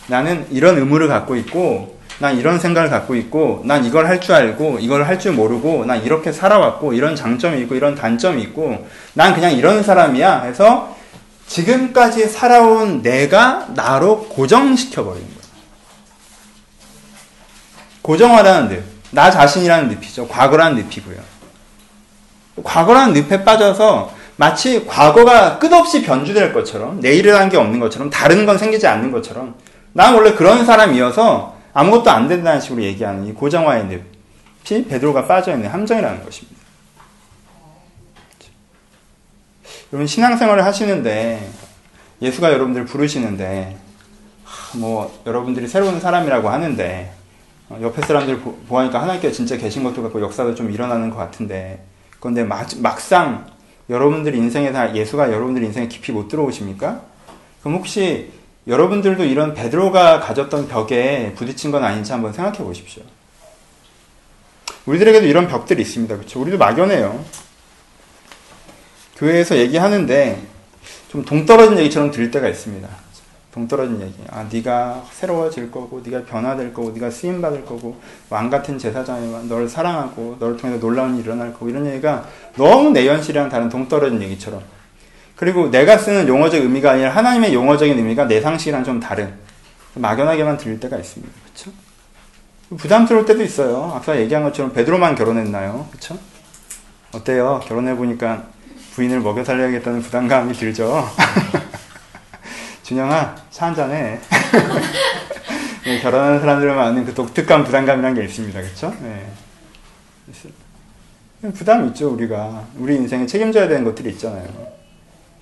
[0.06, 4.78] 나는 이런 의무를 갖고 있고, 난 이런 생각을 갖고 있고, 난 이걸 할 줄 알고,
[4.80, 9.52] 이걸 할 줄 모르고, 난 이렇게 살아왔고, 이런 장점이 있고, 이런 단점이 있고, 난 그냥
[9.52, 10.42] 이런 사람이야.
[10.42, 10.96] 해서
[11.46, 15.40] 지금까지 살아온 내가 나로 고정시켜버리는 거예요.
[18.02, 18.84] 고정화라는 듯.
[19.10, 20.28] 나 자신이라는 늪이죠.
[20.28, 21.16] 과거라는 늪이고요.
[22.64, 28.86] 과거라는 늪에 빠져서 마치 과거가 끝없이 변주될 것처럼 내일이라는 게 없는 것처럼 다른 건 생기지
[28.86, 29.54] 않는 것처럼
[29.92, 33.84] 난 원래 그런 사람이어서 아무것도 안 된다는 식으로 얘기하는 이 고정화의
[34.64, 36.56] 늪이 베드로가 빠져있는 함정이라는 것입니다.
[39.92, 41.50] 여러분 신앙생활을 하시는데
[42.22, 43.76] 예수가 여러분들 부르시는데
[44.76, 47.12] 뭐 여러분들이 새로운 사람이라고 하는데
[47.68, 51.84] 어, 옆에 사람들 보니까 하나님께 진짜 계신 것도 같고 역사도 좀 일어나는 것 같은데
[52.20, 53.46] 그런데 막, 막상
[53.90, 57.02] 여러분들 인생에 예수가 여러분들 인생에 깊이 못 들어오십니까?
[57.60, 58.32] 그럼 혹시
[58.66, 63.02] 여러분들도 이런 베드로가 가졌던 벽에 부딪힌 건 아닌지 한번 생각해 보십시오.
[64.86, 66.16] 우리들에게도 이런 벽들이 있습니다.
[66.16, 66.40] 그렇죠?
[66.40, 67.24] 우리도 막연해요.
[69.16, 70.42] 교회에서 얘기하는데
[71.08, 72.88] 좀 동떨어진 얘기처럼 들릴 때가 있습니다.
[73.52, 74.14] 동떨어진 얘기.
[74.28, 77.98] 아, 네가 새로워질 거고, 네가 변화될 거고, 네가 쓰임 받을 거고,
[78.28, 83.08] 왕 같은 제사장이 너를 사랑하고, 너를 통해서 놀라운 일이 일어날 거고 이런 얘기가 너무 내
[83.08, 84.62] 현실이랑 다른 동떨어진 얘기처럼.
[85.36, 89.34] 그리고 내가 쓰는 용어적 의미가 아니라 하나님의 용어적인 의미가 내 상식이랑 좀 다른
[89.94, 91.32] 막연하게만 들릴 때가 있습니다.
[91.44, 91.70] 그렇죠?
[92.76, 93.92] 부담스러울 때도 있어요.
[93.94, 95.86] 아까 얘기한 것처럼 베드로만 결혼했나요?
[95.90, 96.18] 그렇죠?
[97.12, 97.60] 어때요?
[97.66, 98.44] 결혼해 보니까
[98.94, 101.06] 부인을 먹여 살려야겠다는 부담감이 들죠.
[102.82, 104.18] 준영아, 차 한잔 해.
[105.84, 108.60] 네, 결혼하는 사람들만 아는 그 독특한 부담감이라는 게 있습니다.
[108.60, 108.94] 그쵸?
[109.02, 109.26] 네.
[111.52, 112.64] 부담이 있죠, 우리가.
[112.78, 114.75] 우리 인생에 책임져야 되는 것들이 있잖아요.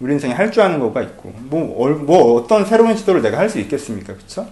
[0.01, 1.33] 우리 인생에 할 줄 아는 거가 있고.
[1.37, 4.15] 뭐, 뭐, 어떤 새로운 시도를 내가 할 수 있겠습니까?
[4.15, 4.47] 그쵸?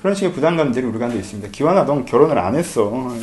[0.00, 1.48] 그런 식의 부담감들이 우리 가운데 있습니다.
[1.50, 2.88] 기환아, 넌 결혼을 안 했어.
[2.88, 3.18] 기환이가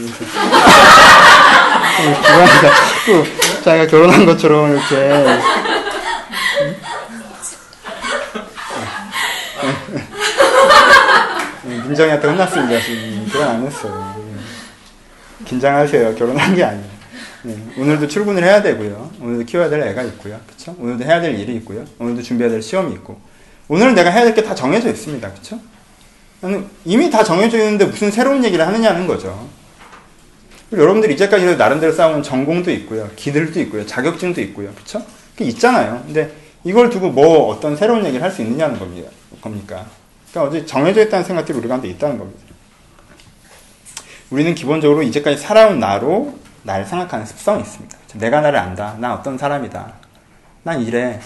[2.62, 3.24] 자꾸
[3.64, 4.96] 자기가 결혼한 것처럼 이렇게
[11.64, 12.80] 민정이한테 혼났습니다.
[12.82, 14.16] 지금 결혼 안 했어요.
[15.46, 16.16] 긴장하세요.
[16.16, 16.95] 결혼한 게 아니에요.
[17.46, 17.56] 네.
[17.78, 19.12] 오늘도 출근을 해야 되고요.
[19.22, 20.40] 오늘도 키워야 될 애가 있고요.
[20.48, 20.76] 그쵸?
[20.80, 21.86] 오늘도 해야 될 일이 있고요.
[22.00, 23.20] 오늘도 준비해야 될 시험이 있고.
[23.68, 25.32] 오늘은 내가 해야 될 게 다 정해져 있습니다.
[25.32, 25.60] 그쵸?
[26.86, 29.48] 이미 다 정해져 있는데 무슨 새로운 얘기를 하느냐는 거죠.
[30.72, 33.10] 여러분들이 이제까지 나름대로 쌓아온 전공도 있고요.
[33.16, 33.86] 기들도 있고요.
[33.86, 34.72] 자격증도 있고요.
[34.74, 35.04] 그쵸?
[35.34, 36.02] 그게 있잖아요.
[36.06, 36.32] 근데
[36.64, 39.10] 이걸 두고 뭐 어떤 새로운 얘기를 할 수 있느냐는 겁니다.
[39.42, 39.86] 겁니까?
[40.32, 42.40] 그러니까 어제 정해져 있다는 생각들이 우리 가운데 있다는 겁니다.
[44.32, 47.98] 우리는 기본적으로 이제까지 살아온 나로 나를 생각하는 습성이 있습니다.
[48.16, 48.96] 내가 나를 안다.
[49.00, 49.86] 난 어떤 사람이다.
[50.64, 51.20] 난 이래.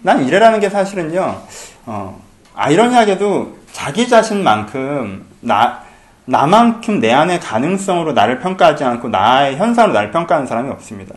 [0.00, 1.42] 난 이래라는 게 사실은요,
[1.86, 2.20] 어,
[2.54, 5.82] 아이러니하게도 자기 자신만큼 나,
[6.24, 11.14] 나만큼 내 안의 가능성으로 나를 평가하지 않고 나의 현상으로 나를 평가하는 사람이 없습니다.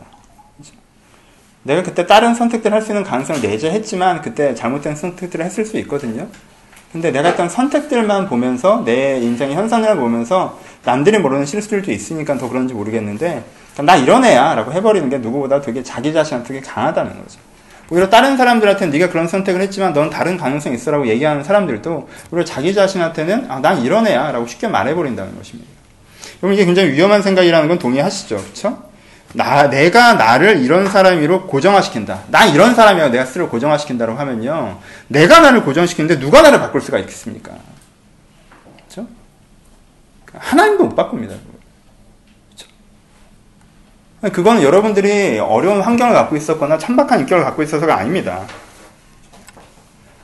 [1.64, 6.28] 내가 그때 다른 선택들을 할 수 있는 가능성을 내재했지만 그때 잘못된 선택들을 했을 수 있거든요.
[6.92, 12.74] 근데 내가 했던 선택들만 보면서 내 인생의 현상을 보면서 남들이 모르는 실수들도 있으니까 더 그런지
[12.74, 13.44] 모르겠는데
[13.78, 17.40] 나 이런 애야 라고 해버리는 게 누구보다 되게 자기 자신한테 되게 강하다는 거죠.
[17.90, 22.74] 오히려 다른 사람들한테는 네가 그런 선택을 했지만 넌 다른 가능성이 있어라고 얘기하는 사람들도 오히려 자기
[22.74, 25.70] 자신한테는 아, 난 이런 애야 라고 쉽게 말해버린다는 것입니다.
[26.40, 28.38] 그럼 이게 굉장히 위험한 생각이라는 건 동의하시죠?
[28.38, 28.92] 그렇죠?
[29.34, 32.24] 나, 내가 나를 이런 사람으로 고정화시킨다.
[32.28, 33.10] 나 이런 사람이야.
[33.10, 34.80] 내가 스스로 고정화시킨다고 하면요.
[35.08, 37.52] 내가 나를 고정시키는데 누가 나를 바꿀 수가 있겠습니까?
[38.90, 39.08] 그렇죠?
[40.34, 41.36] 하나님도 못 바꿉니다.
[44.30, 48.42] 그거는 여러분들이 어려운 환경을 갖고 있었거나 천박한 인격을 갖고 있어서가 아닙니다.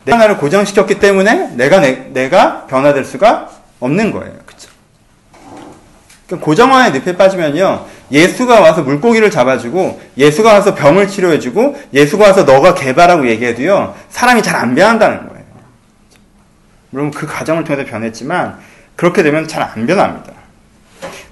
[0.06, 4.34] 내가 나를 고정시켰기 때문에 내가 내, 내가 변화될 수가 없는 거예요.
[4.46, 4.70] 그쵸?
[6.40, 7.86] 고정화의 늪에 빠지면요.
[8.12, 13.96] 예수가 와서 물고기를 잡아주고 예수가 와서 병을 치료해주고 예수가 와서 너가 개발하고 얘기해도요.
[14.10, 15.44] 사람이 잘 안 변한다는 거예요.
[16.92, 18.60] 물론 그 과정을 통해서 변했지만
[18.96, 20.34] 그렇게 되면 잘 안 변합니다.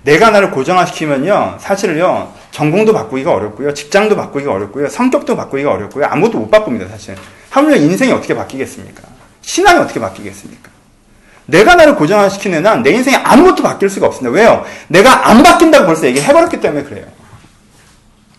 [0.03, 1.57] 내가 나를 고정화시키면요.
[1.59, 2.29] 사실은요.
[2.55, 3.73] 전공도 바꾸기가 어렵고요.
[3.73, 4.87] 직장도 바꾸기가 어렵고요.
[4.87, 6.05] 성격도 바꾸기가 어렵고요.
[6.05, 6.87] 아무것도 못 바꿉니다.
[6.87, 7.13] 사실.
[7.49, 9.01] 하물며 인생이 어떻게 바뀌겠습니까?
[9.41, 10.69] 신앙이 어떻게 바뀌겠습니까?
[11.47, 14.33] 내가 나를 고정화시키는 한 내 인생에 아무것도 바뀔 수가 없습니다.
[14.33, 14.63] 왜요?
[14.87, 17.05] 내가 안 바뀐다고 벌써 얘기해버렸기 때문에 그래요.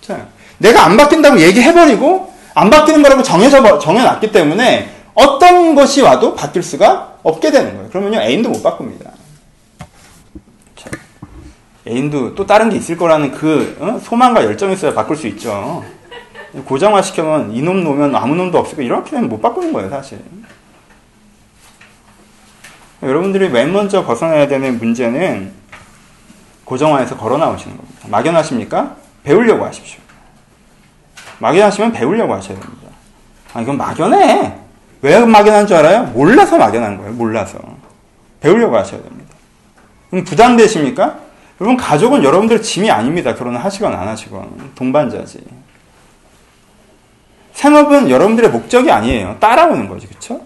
[0.01, 6.63] 자, 내가 안 바뀐다고 얘기해버리고 안 바뀌는 거라고 정해져 정해놨기 때문에 어떤 것이 와도 바뀔
[6.63, 7.91] 수가 없게 되는 거예요.
[7.91, 9.11] 그러면요 애인도 못 바꿉니다.
[11.87, 13.99] 자, 애인도 또 다른 게 있을 거라는 그 어?
[13.99, 15.85] 소망과 열정이 있어야 바꿀 수 있죠.
[16.65, 20.21] 고정화 시켜면 이놈 놓으면 아무 놈도 없고 이렇게 되면 못 바꾸는 거예요 사실.
[23.03, 25.53] 여러분들이 맨 먼저 벗어나야 되는 문제는
[26.65, 28.09] 고정화에서 걸어 나오시는 겁니다.
[28.09, 28.97] 막연하십니까?
[29.23, 30.01] 배우려고 하십시오.
[31.39, 32.89] 막연하시면 배우려고 하셔야 됩니다.
[33.53, 34.59] 아, 이건 막연해.
[35.03, 36.05] 왜 막연한 줄 알아요?
[36.07, 37.13] 몰라서 막연한 거예요.
[37.13, 37.59] 몰라서.
[38.41, 39.35] 배우려고 하셔야 됩니다.
[40.11, 41.26] 그럼 부담되십니까?
[41.61, 43.35] 여러분, 가족은 여러분들 짐이 아닙니다.
[43.35, 44.73] 결혼을 하시건 안 하시건.
[44.75, 45.39] 동반자지.
[47.55, 49.37] 생업은 여러분들의 목적이 아니에요.
[49.41, 50.07] 따라오는 거지.
[50.07, 50.43] 그쵸?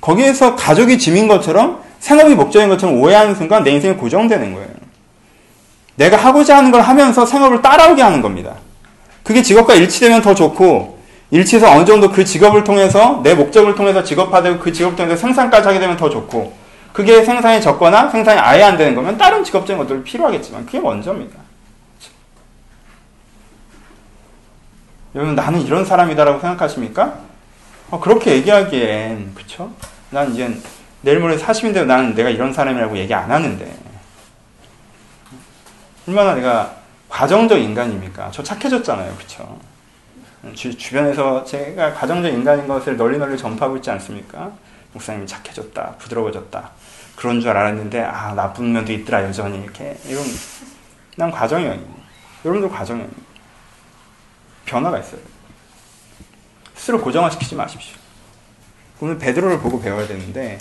[0.00, 4.68] 거기에서 가족이 짐인 것처럼 생업이 목적인 것처럼 오해하는 순간 내 인생이 고정되는 거예요.
[5.96, 8.54] 내가 하고자 하는 걸 하면서 생업을 따라오게 하는 겁니다.
[9.22, 10.98] 그게 직업과 일치되면 더 좋고
[11.30, 15.80] 일치해서 어느 정도 그 직업을 통해서 내 목적을 통해서 직업화되고 그 직업을 통해서 생산까지 하게
[15.80, 16.52] 되면 더 좋고
[16.96, 21.38] 그게 생산이 적거나 생산이 아예 안 되는 거면 다른 직업적인 것들이 필요하겠지만 그게 먼저입니다.
[25.14, 27.18] 여러분 나는 이런 사람이다라고 생각하십니까?
[27.90, 29.70] 어, 그렇게 얘기하기엔 그쵸?
[30.08, 30.58] 난 이제
[31.02, 33.76] 내일 모레 40인데 나는 내가 이런 사람이라고 얘기 안 하는데
[36.08, 36.76] 얼마나 내가
[37.10, 38.30] 과정적 인간입니까?
[38.30, 39.14] 저 착해졌잖아요.
[39.18, 39.58] 그쵸?
[40.54, 44.52] 주, 주변에서 제가 가정적 인간인 것을 널리 널리 전파하고 있지 않습니까?
[44.94, 46.70] 목사님이 착해졌다, 부드러워졌다.
[47.16, 49.62] 그런 줄 알았는데, 아, 나쁜 면도 있더라, 여전히.
[49.62, 49.96] 이렇게.
[50.06, 50.22] 이런,
[51.16, 51.78] 난 과정이에요.
[52.44, 53.08] 여러분들 과정이에요.
[54.66, 55.20] 변화가 있어요.
[56.74, 57.96] 스스로 고정화시키지 마십시오.
[59.00, 60.58] 오늘 베드로를 보고 배워야 되는데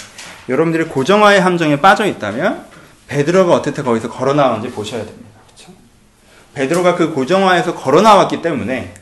[0.50, 2.66] 여러분들이 고정화의 함정에 빠져 있다면
[3.08, 5.30] 베드로가 어떻게 거기서 걸어 나오는지 보셔야 됩니다.
[5.46, 5.72] 그렇죠?
[6.54, 8.94] 베드로가 그 고정화에서 걸어 나왔기 때문에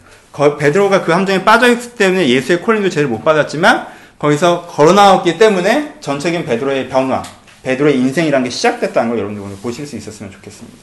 [0.59, 3.87] 베드로가 그 함정에 빠져 있기 때문에 예수의 콜링도 제일 못 받았지만
[4.19, 7.23] 거기서 걸어 나왔기 때문에 전체적인 베드로의 변화,
[7.63, 10.77] 베드로의 인생이라는 게 시작됐다는 걸 여러분들 오늘 보실 수 있었으면 좋겠습니다.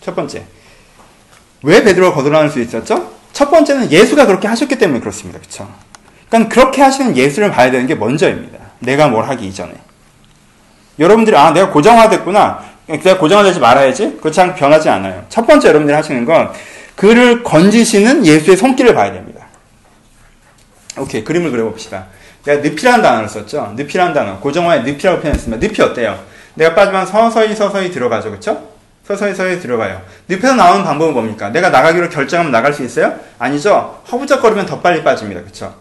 [0.00, 0.44] 첫 번째,
[1.62, 3.12] 왜 베드로가 거듭날 수 있었죠?
[3.32, 5.38] 첫 번째는 예수가 그렇게 하셨기 때문에 그렇습니다.
[5.38, 5.72] 그렇죠?
[6.28, 8.58] 그러니까 그렇게 하시는 예수를 봐야 되는 게 먼저입니다.
[8.80, 9.72] 내가 뭘 하기 이전에.
[10.98, 12.74] 여러분들이 아 내가 고정화됐구나.
[12.86, 14.18] 내가 고정화되지 말아야지.
[14.20, 15.24] 그렇지 않고 변하지 않아요.
[15.28, 16.52] 첫 번째 여러분들이 하시는 건
[16.96, 19.46] 그를 건지시는 예수의 손길을 봐야 됩니다.
[20.96, 22.06] 오케이 그림을 그려봅시다.
[22.44, 23.72] 내가 늪이라는 단어를 썼죠.
[23.76, 24.38] 늪이라는 단어.
[24.38, 25.66] 고정화의 늪이라고 표현했습니다.
[25.66, 26.18] 늪이 어때요?
[26.54, 28.30] 내가 빠지면 서서히 서서히 들어가죠.
[28.30, 28.68] 그렇죠?
[29.06, 30.00] 서서히 서서히 들어가요.
[30.28, 31.50] 늪에서 나오는 방법은 뭡니까?
[31.50, 33.14] 내가 나가기로 결정하면 나갈 수 있어요?
[33.38, 34.02] 아니죠.
[34.10, 35.40] 허부적거리면 더 빨리 빠집니다.
[35.42, 35.74] 그렇죠?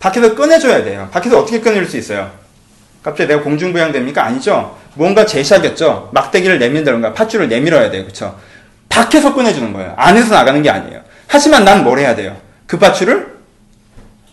[0.00, 1.08] 밖에서 꺼내줘야 돼요.
[1.12, 2.30] 밖에서 어떻게 꺼낼 수 있어요?
[3.02, 4.24] 갑자기 내가 공중부양 됩니까?
[4.24, 4.76] 아니죠.
[4.94, 6.10] 뭔가 제시하겠죠.
[6.12, 8.02] 막대기를 내민다던가 팥줄을 내밀어야 돼요.
[8.02, 8.36] 그렇죠?
[8.88, 9.94] 밖에서 꺼내주는 거예요.
[9.96, 11.00] 안에서 나가는 게 아니에요.
[11.28, 12.36] 하지만 난 뭘 해야 돼요?
[12.66, 13.37] 그 팥줄을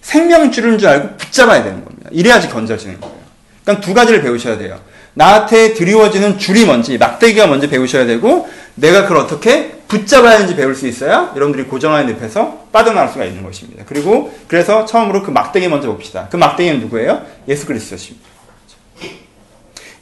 [0.05, 2.09] 생명줄인 줄 알고 붙잡아야 되는 겁니다.
[2.11, 3.15] 이래야지 건져지는 거예요.
[3.63, 4.79] 그러니까 두 가지를 배우셔야 돼요.
[5.15, 10.87] 나한테 드리워지는 줄이 뭔지, 막대기가 뭔지 배우셔야 되고, 내가 그걸 어떻게 붙잡아야 하는지 배울 수
[10.87, 13.83] 있어야 여러분들이 고정하는 늪에서 빠져나갈 수가 있는 것입니다.
[13.87, 16.27] 그리고 그래서 처음으로 그 막대기 먼저 봅시다.
[16.29, 17.23] 그 막대기는 누구예요?
[17.47, 18.27] 예수 그리스도십니다.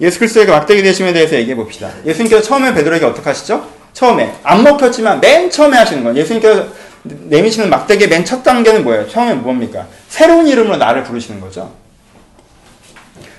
[0.02, 1.92] 예수 그리스도의 그 막대기 되심에 대해서 얘기해 봅시다.
[2.06, 3.68] 예수님께서 처음에 베드로에게 어떻게 하시죠?
[3.94, 6.66] 처음에 안 먹혔지만 맨 처음에 하시는 건 예수님께서
[7.04, 9.08] 내미시는 막대기의 맨첫 단계는 뭐예요?
[9.10, 9.86] 처음에 뭡니까?
[10.10, 11.72] 새로운 이름으로 나를 부르시는 거죠.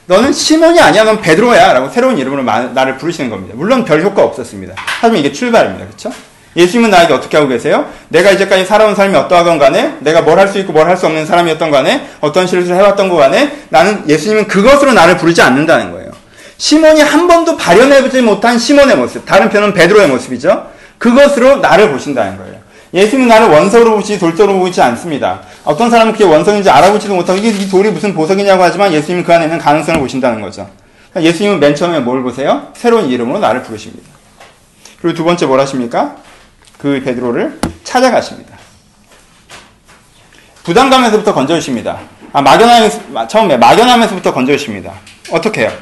[0.07, 1.73] 너는 시몬이 아니야, 넌 베드로야.
[1.73, 3.55] 라고 새로운 이름으로 나를 부르시는 겁니다.
[3.57, 4.75] 물론 별 효과 없었습니다.
[4.77, 5.87] 하지만 이게 출발입니다.
[5.87, 6.13] 그쵸?
[6.57, 7.91] 예수님은 나에게 어떻게 하고 계세요?
[8.09, 11.25] 내가 이제까지 살아온 삶이 어떠하건 간에, 내가 뭘 할 수 있고 뭘 할 수 없는
[11.27, 16.13] 사람이었던 간에, 어떤 실수를 해왔던 거 간에, 나는 예수님은 그것으로 나를 부르지 않는다는 거예요.
[16.59, 20.71] 시몬이 한 번도 발현해보지 못한 시몬의 모습, 다른 편은 베드로의 모습이죠.
[20.99, 22.54] 그것으로 나를 보신다는 거예요.
[22.95, 25.41] 예수님은 나를 원석으로 보시지 돌적으로 보지 않습니다.
[25.65, 29.45] 어떤 사람은 그게 원석인지 알아보지도 못하고 이게 이 돌이 무슨 보석이냐고 하지만 예수님은 그 안에
[29.45, 30.71] 있는 가능성을 보신다는 거죠.
[31.11, 32.69] 그러니까 예수님은 맨 처음에 뭘 보세요?
[32.75, 34.09] 새로운 이름으로 나를 부르십니다.
[35.01, 36.17] 그리고 두 번째 뭘 하십니까?
[36.79, 38.55] 그 베드로를 찾아가십니다.
[40.63, 41.99] 부담감에서부터 건져주십니다.
[42.33, 44.93] 아, 막연함에서, 처음에 막연함에서부터 건져주십니다.
[45.31, 45.73] 어떻게 해요?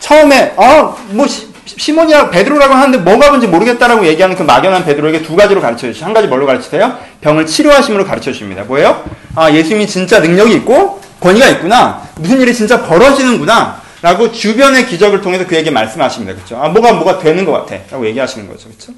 [0.00, 1.26] 처음에, 어, 뭐,
[1.64, 6.04] 시몬이라고 베드로라고 하는데 뭐가 뭔지 모르겠다라고 얘기하는 그 막연한 베드로에게 두 가지로 가르쳐 주시죠.
[6.04, 6.98] 한 가지 뭘로 가르치세요?
[7.20, 8.64] 병을 치료하심으로 가르쳐 주십니다.
[8.64, 9.04] 뭐예요?
[9.34, 12.02] 아, 예수님이 진짜 능력이 있고 권위가 있구나.
[12.16, 13.80] 무슨 일이 진짜 벌어지는구나.
[14.02, 16.34] 라고 주변의 기적을 통해서 그에게 말씀하십니다.
[16.34, 16.56] 그렇죠?
[16.60, 17.76] 아, 뭐가 뭐가 되는 것 같아.
[17.92, 18.68] 라고 얘기하시는 거죠.
[18.68, 18.92] 그렇죠?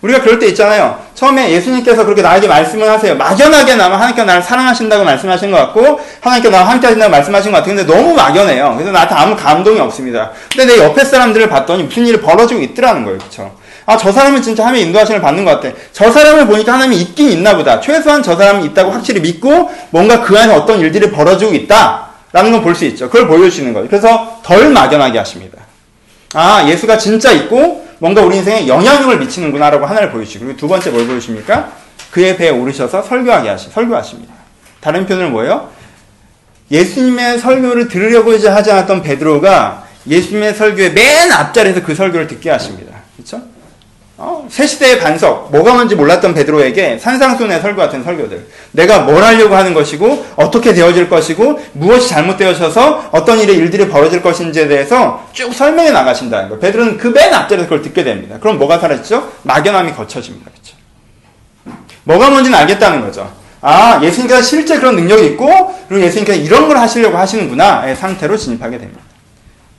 [0.00, 0.98] 우리가 그럴 때 있잖아요.
[1.14, 3.16] 처음에 예수님께서 그렇게 나에게 말씀을 하세요.
[3.16, 7.64] 막연하게 나면 하나님께 나를 사랑하신다고 말씀하신 것 같고, 하나님께 나와 함께 하신다고 말씀하신 것.
[7.64, 8.74] 근데 너무 막연해요.
[8.76, 10.30] 그래서 나한테 아무 감동이 없습니다.
[10.54, 13.18] 근데 내 옆에 사람들을 봤더니 무슨 일이 벌어지고 있더라는 거예요.
[13.18, 13.52] 그쵸?
[13.86, 15.74] 아, 저 사람은 진짜 하나님의 인도하심을 받는 것 같아.
[15.92, 17.80] 저 사람을 보니까 하나님이 있긴 있나 보다.
[17.80, 22.06] 최소한 저 사람이 있다고 확실히 믿고, 뭔가 그 안에 어떤 일들이 벌어지고 있다.
[22.30, 23.08] 라는 걸볼수 있죠.
[23.08, 23.88] 그걸 보여주시는 거예요.
[23.88, 25.58] 그래서 덜 막연하게 하십니다.
[26.34, 31.06] 아, 예수가 진짜 있고, 뭔가 우리 인생에 영향력을 미치는구나라고 하나를 보여주시고 그리고 두 번째 뭘
[31.06, 31.72] 보여주십니까?
[32.10, 34.32] 그의 배에 오르셔서 설교하게 하시, 설교하십니다.
[34.80, 35.70] 다른 표현은 뭐예요?
[36.70, 42.98] 예수님의 설교를 들으려고 하지 않았던 베드로가 예수님의 설교의 맨 앞자리에서 그 설교를 듣게 하십니다.
[43.16, 43.42] 그렇죠?
[44.20, 48.48] 어, 새 시대의 반석, 뭐가 뭔지 몰랐던 베드로에게 산상순의 설교 같은 설교들.
[48.72, 54.66] 내가 뭘 하려고 하는 것이고, 어떻게 되어질 것이고, 무엇이 잘못되어져서 어떤 일의 일들이 벌어질 것인지에
[54.66, 56.60] 대해서 쭉 설명해 나가신다는 거예요.
[56.60, 58.38] 베드로는 그 맨 앞자리에서 그걸 듣게 됩니다.
[58.40, 59.32] 그럼 뭐가 사라지죠?
[59.44, 60.50] 막연함이 거쳐집니다.
[60.50, 60.76] 그렇죠?
[62.02, 63.30] 뭐가 뭔지는 알겠다는 거죠.
[63.60, 68.78] 아, 예수님께서 실제 그런 능력이 있고, 그리고 예수님께서 이런 걸 하시려고 하시는구나 의 상태로 진입하게
[68.78, 69.00] 됩니다.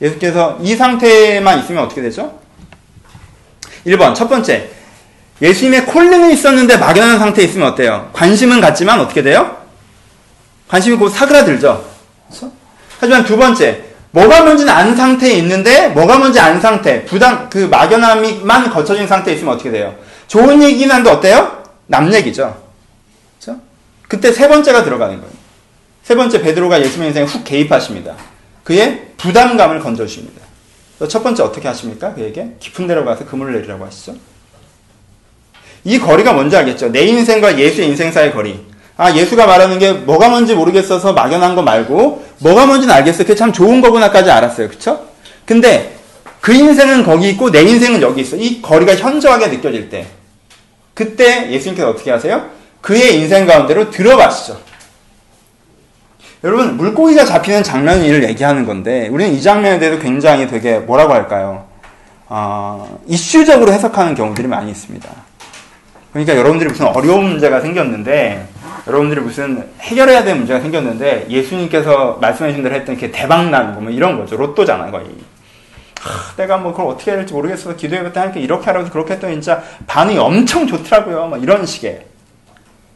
[0.01, 2.39] 예수께서 이 상태만 있으면 어떻게 되죠?
[3.85, 4.69] 1번, 첫 번째.
[5.41, 8.09] 예수님의 콜링은 있었는데 막연한 상태에 있으면 어때요?
[8.13, 9.57] 관심은 갖지만 어떻게 돼요?
[10.67, 11.85] 관심이 곧 사그라들죠.
[12.27, 12.51] 그렇죠?
[12.99, 18.69] 하지만 두 번째, 뭐가 뭔지는 안 상태에 있는데 뭐가 뭔지 안 상태, 부담 그 막연함이만
[18.69, 19.95] 거쳐진 상태에 있으면 어떻게 돼요?
[20.27, 21.63] 좋은 얘기긴 한데 어때요?
[21.87, 22.61] 남 얘기죠.
[23.39, 23.61] 그렇죠?
[24.07, 25.33] 그때 세 번째가 들어가는 거예요.
[26.03, 28.15] 세 번째 베드로가 예수님 인생에 훅 개입하십니다.
[28.63, 30.41] 그의 부담감을 건져 주십니다.
[31.07, 32.13] 첫 번째 어떻게 하십니까?
[32.13, 34.15] 그에게 깊은 데로 가서 그물을 내리라고 하시죠.
[35.85, 36.91] 이 거리가 뭔지 알겠죠?
[36.91, 38.59] 내 인생과 예수의 인생 사이의 거리.
[38.97, 43.25] 아, 예수가 말하는 게 뭐가 뭔지 모르겠어서 막연한 거 말고 뭐가 뭔지는 알겠어요.
[43.25, 44.67] 그게 참 좋은 거구나까지 알았어요.
[44.67, 45.07] 그쵸?
[45.45, 45.95] 근데
[46.41, 48.35] 그 인생은 거기 있고 내 인생은 여기 있어.
[48.35, 50.07] 이 거리가 현저하게 느껴질 때
[50.93, 52.49] 그때 예수님께서 어떻게 하세요?
[52.81, 54.59] 그의 인생 가운데로 들어가시죠.
[56.41, 61.65] 여러분 물고기가 잡히는 장면을 얘기하는 건데 우리는 이 장면에 대해서 굉장히 되게 뭐라고 할까요?
[62.27, 65.09] 어, 이슈적으로 해석하는 경우들이 많이 있습니다.
[66.13, 68.47] 그러니까 여러분들이 무슨 어려운 문제가 생겼는데
[68.87, 74.17] 여러분들이 무슨 해결해야 되는 문제가 생겼는데 예수님께서 말씀해 주신 대로 했던 게 대박난 뭐 이런
[74.17, 74.37] 거죠.
[74.37, 75.07] 로또잖아요 거의.
[75.99, 79.61] 하, 내가 뭐 그걸 어떻게 해야 될지 모르겠어서 기도해봤다 하니까 이렇게 하라고 그렇게 했더니 진짜
[79.87, 81.27] 반응이 엄청 좋더라고요.
[81.27, 82.05] 뭐 이런 식의.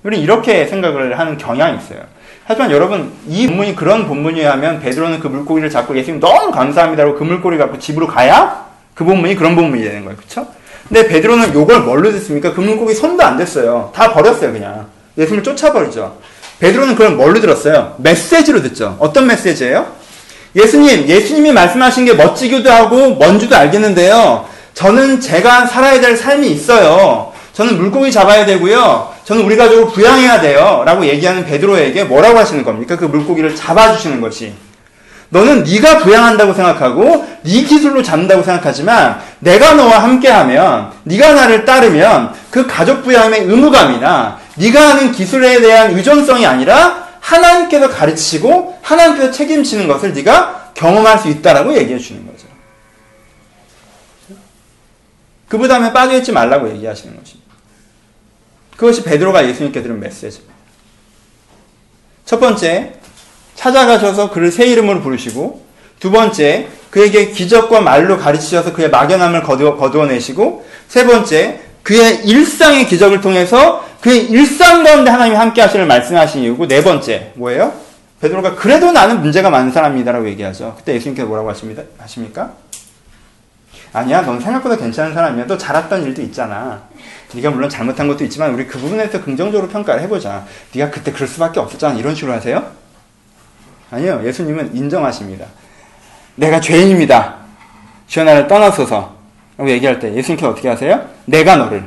[0.03, 2.12] 우리는 이렇게 생각을 하는 경향이 있어요.
[2.45, 7.23] 하지만 여러분 이 본문이 그런 본문이야 하면 베드로는 그 물고기를 잡고 예수님 너무 감사합니다라고 그
[7.23, 10.17] 물고기 갖고 집으로 가야 그 본문이 그런 본문이 되는 거예요.
[10.17, 10.47] 그렇죠?
[10.87, 12.53] 근데 베드로는 요걸 뭘로 듣습니까?
[12.53, 13.91] 그 물고기 손도 안 댔어요.
[13.95, 14.87] 다 버렸어요, 그냥.
[15.17, 16.17] 예수님을 쫓아버리죠.
[16.59, 17.95] 베드로는 그걸 뭘로 들었어요?
[17.97, 18.97] 메시지로 듣죠.
[18.99, 19.87] 어떤 메시지예요?
[20.55, 24.45] 예수님, 예수님이 말씀하신 게 멋지기도 하고 뭔지도 알겠는데요.
[24.73, 27.32] 저는 제가 살아야 될 삶이 있어요.
[27.53, 29.13] 저는 물고기 잡아야 되고요.
[29.23, 30.83] 저는 우리 가족을 부양해야 돼요.
[30.85, 32.97] 라고 얘기하는 베드로에게 뭐라고 하시는 겁니까?
[32.97, 34.53] 그 물고기를 잡아주시는 것이.
[35.29, 42.67] 너는 네가 부양한다고 생각하고 네 기술로 잡는다고 생각하지만 내가 너와 함께하면 네가 나를 따르면 그
[42.67, 50.71] 가족 부양의 의무감이나 네가 하는 기술에 대한 의존성이 아니라 하나님께서 가르치고 하나님께서 책임지는 것을 네가
[50.75, 52.47] 경험할 수 있다라고 얘기해 주는 거죠.
[55.53, 57.53] 그 부담에 빠져있지 말라고 얘기하시는 것입니다.
[58.75, 60.51] 그것이 베드로가 예수님께 들은 메시지입니다.
[62.25, 62.93] 첫 번째,
[63.53, 65.63] 찾아가셔서 그를 새 이름으로 부르시고,
[65.99, 73.21] 두 번째, 그에게 기적과 말로 가르치셔서 그의 막연함을 거두어, 거두어내시고, 세 번째, 그의 일상의 기적을
[73.21, 77.73] 통해서 그의 일상 가운데 하나님이 함께 하시는 말씀하신 이유고, 네 번째, 뭐예요?
[78.21, 80.73] 베드로가 그래도 나는 문제가 많은 사람이다라고 얘기하죠.
[80.79, 81.51] 그때 예수님께서 뭐라고
[81.99, 82.62] 하십니까?
[83.93, 85.45] 아니야, 넌 생각보다 괜찮은 사람이야.
[85.45, 86.81] 또 잘했던 일도 있잖아.
[87.33, 90.45] 네가 물론 잘못한 것도 있지만 우리 그 부분에서 긍정적으로 평가를 해보자.
[90.73, 91.97] 네가 그때 그럴 수밖에 없었잖아.
[91.99, 92.71] 이런 식으로 하세요?
[93.91, 94.21] 아니요.
[94.25, 95.45] 예수님은 인정하십니다.
[96.35, 97.35] 내가 죄인입니다.
[98.07, 99.15] 주여 나를 떠나소서.
[99.57, 101.07] 라고 얘기할 때 예수님께서 어떻게 하세요?
[101.25, 101.85] 내가 너를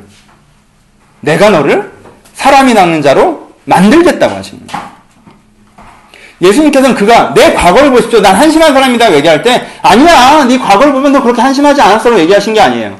[1.21, 1.93] 내가 너를
[2.35, 4.96] 사람이 낳는 자로 만들겠다고 하십니다.
[6.41, 8.21] 예수님께서는 그가 내 과거를 보십시오.
[8.21, 10.45] 난 한심한 사람이다 얘기할 때 아니야.
[10.45, 12.99] 네 과거를 보면 너 그렇게 한심하지 않았어라고 얘기하신 게 아니에요.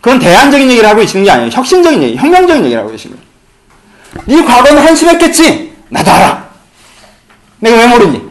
[0.00, 1.50] 그건 대안적인 얘기를 하고 계시는 게 아니에요.
[1.52, 4.40] 혁신적인 얘기, 혁명적인 얘기를 하고 계시는 거예요.
[4.40, 5.72] 네 과거는 한심했겠지?
[5.88, 6.46] 나도 알아.
[7.58, 8.22] 내가 왜 모르니?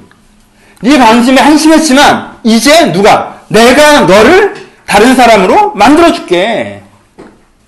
[0.81, 4.55] 네 관심에 한심했지만 이제 누가 내가 너를
[4.85, 6.81] 다른 사람으로 만들어 줄게.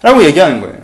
[0.02, 0.78] 라고 얘기하는 거예요.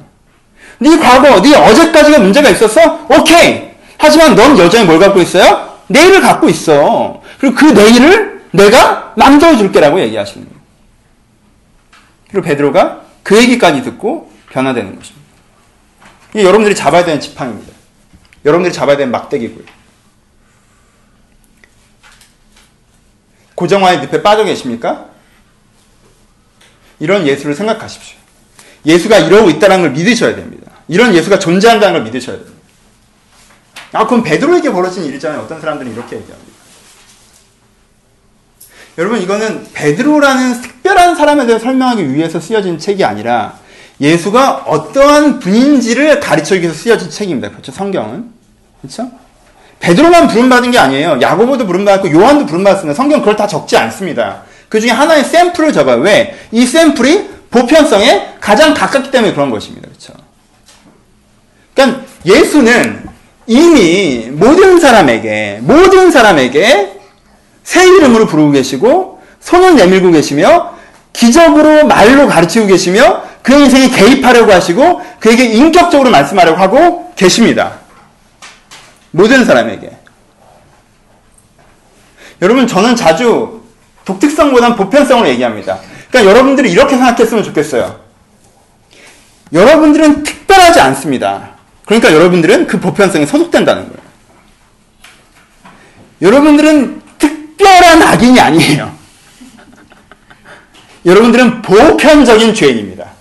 [0.80, 3.06] 네 과거, 네 어제까지가 문제가 있었어?
[3.08, 3.73] 오케이.
[4.04, 5.80] 하지만 넌 여전히 뭘 갖고 있어요?
[5.88, 7.22] 내일을 갖고 있어.
[7.40, 10.62] 그리고 그 내일을 내가 만들어 줄게라고 얘기하시는 거예요.
[12.30, 15.26] 그리고 베드로가 그 얘기까지 듣고 변화되는 것입니다.
[16.34, 17.72] 이게 여러분들이 잡아야 되는 지팡입니다.
[18.44, 19.64] 여러분들이 잡아야 되는 막대기고요.
[23.56, 25.06] 고정화의 늪에 빠져 계십니까?
[27.00, 28.18] 이런 예수를 생각하십시오.
[28.86, 30.72] 예수가 이러고 있다는 걸 믿으셔야 됩니다.
[30.90, 32.53] 이런 예수가 존재한다는 걸 믿으셔야 됩니다.
[33.94, 35.42] 아, 그럼 베드로에게 벌어진 일이잖아요.
[35.42, 36.54] 어떤 사람들은 이렇게 얘기합니다.
[38.98, 43.58] 여러분, 이거는 베드로라는 특별한 사람에 대해 설명하기 위해서 쓰여진 책이 아니라
[44.02, 47.50] 예수가 어떠한 분인지를 가르치기 위해서 쓰여진 책입니다.
[47.50, 47.72] 그렇죠?
[47.72, 48.32] 성경은.
[48.82, 49.12] 그렇죠?
[49.80, 51.20] 베드로만 부름받은 게 아니에요.
[51.22, 52.96] 야고보도 부름받았고 요한도 부름받았습니다.
[52.96, 54.44] 성경 그걸 다 적지 않습니다.
[54.70, 55.98] 그 중에 하나의 샘플을 적어요.
[55.98, 56.36] 왜?
[56.52, 59.88] 이 샘플이 보편성에 가장 가깝기 때문에 그런 것입니다.
[59.88, 60.14] 그렇죠?
[61.76, 63.04] 그러니까 예수는
[63.48, 67.00] 이미 모든 사람에게 모든 사람에게
[67.64, 70.74] 새 이름으로 부르고 계시고 손을 내밀고 계시며
[71.12, 77.80] 기적으로 말로 가르치고 계시며 그 인생에 개입하려고 하시고 그에게 인격적으로 말씀하려고 하고 계십니다.
[79.12, 79.92] 모든 사람에게.
[82.42, 83.62] 여러분, 저는 자주
[84.06, 85.80] 독특성보다는 보편성으로 얘기합니다.
[86.10, 88.00] 그러니까 여러분들이 이렇게 생각했으면 좋겠어요.
[89.54, 91.53] 여러분들은 특별하지 않습니다.
[91.86, 94.04] 그러니까 여러분들은 그 보편성에 소속된다는 거예요.
[96.22, 98.98] 여러분들은 특별한 악인이 아니에요.
[101.06, 103.12] 여러분들은 보편적인 죄인입니다.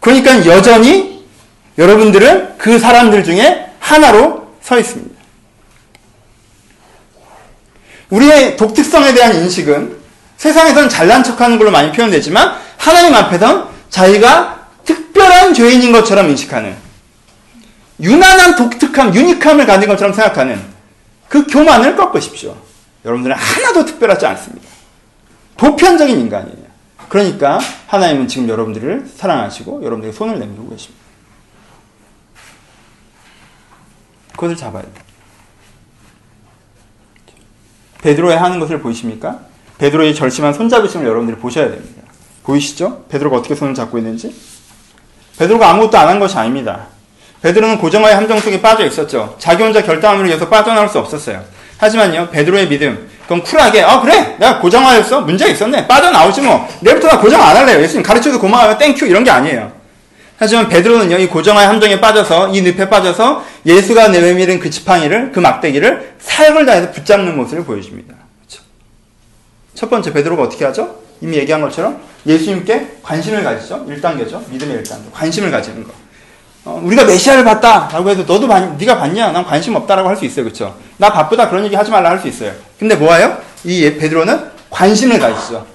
[0.00, 1.26] 그러니까 여전히
[1.76, 5.20] 여러분들은 그 사람들 중에 하나로 서 있습니다.
[8.08, 9.98] 우리의 독특성에 대한 인식은
[10.36, 14.59] 세상에서는 잘난 척하는 걸로 많이 표현되지만 하나님 앞에선 자기가
[14.94, 16.76] 특별한 죄인인 것처럼 인식하는
[18.00, 20.60] 유난한 독특함, 유니함을 가진 것처럼 생각하는
[21.28, 22.56] 그 교만을 꺾으십시오.
[23.04, 24.68] 여러분들은 하나도 특별하지 않습니다.
[25.56, 26.70] 보편적인 인간이에요.
[27.08, 31.04] 그러니까 하나님은 지금 여러분들을 사랑하시고 여러분들에게 손을 내밀고 계십니다.
[34.32, 35.10] 그것을 잡아야 돼요.
[38.02, 39.40] 베드로의 하는 것을 보이십니까?
[39.78, 42.02] 베드로의 절실한 손잡으심을 여러분들이 보셔야 됩니다.
[42.44, 43.04] 보이시죠?
[43.08, 44.34] 베드로가 어떻게 손을 잡고 있는지?
[45.40, 46.88] 베드로가 아무것도 안 한 것이 아닙니다.
[47.40, 49.36] 베드로는 고정화의 함정 속에 빠져 있었죠.
[49.38, 51.42] 자기 혼자 결단함으로 인해서 빠져나올 수 없었어요.
[51.78, 54.36] 하지만요, 베드로의 믿음, 그건 쿨하게, 아, 그래!
[54.38, 55.22] 내가 고정화였어?
[55.22, 55.88] 문제가 있었네?
[55.88, 56.68] 빠져나오지 뭐.
[56.80, 57.80] 내일부터 나 고정 안 할래요.
[57.80, 58.76] 예수님 가르쳐줘 고마워요.
[58.76, 59.06] Thank you.
[59.06, 59.72] 이런 게 아니에요.
[60.36, 66.16] 하지만 베드로는요, 이 고정화의 함정에 빠져서, 이 늪에 빠져서 예수가 내밀은 그 지팡이를, 그 막대기를
[66.18, 68.14] 사역을 다해서 붙잡는 모습을 보여줍니다.
[68.40, 68.62] 그렇죠?
[69.74, 70.96] 첫 번째, 베드로가 어떻게 하죠?
[71.20, 73.86] 이미 얘기한 것처럼 예수님께 관심을 가지죠.
[73.86, 74.48] 1단계죠.
[74.50, 75.12] 믿음의 1단계.
[75.12, 75.90] 관심을 가지는 거.
[76.64, 79.32] 어, 우리가 메시아를 봤다라고 해도 너도 봤, 네가 봤냐?
[79.32, 80.44] 난 관심 없다라고 할 수 있어요.
[80.44, 80.76] 그렇죠?
[80.98, 82.52] 나 바쁘다 그런 얘기 하지 말라 할 수 있어요.
[82.78, 83.38] 근데 뭐예요?
[83.64, 85.66] 이 베드로는 관심을 가지죠.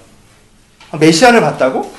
[1.00, 1.92] 메시아를 봤다고?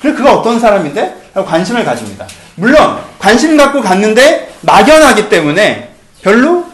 [0.00, 1.30] 그래 그가 어떤 사람인데?
[1.34, 2.26] 관심을 가집니다.
[2.56, 6.66] 물론 관심 갖고 갔는데 막연하기 때문에 별로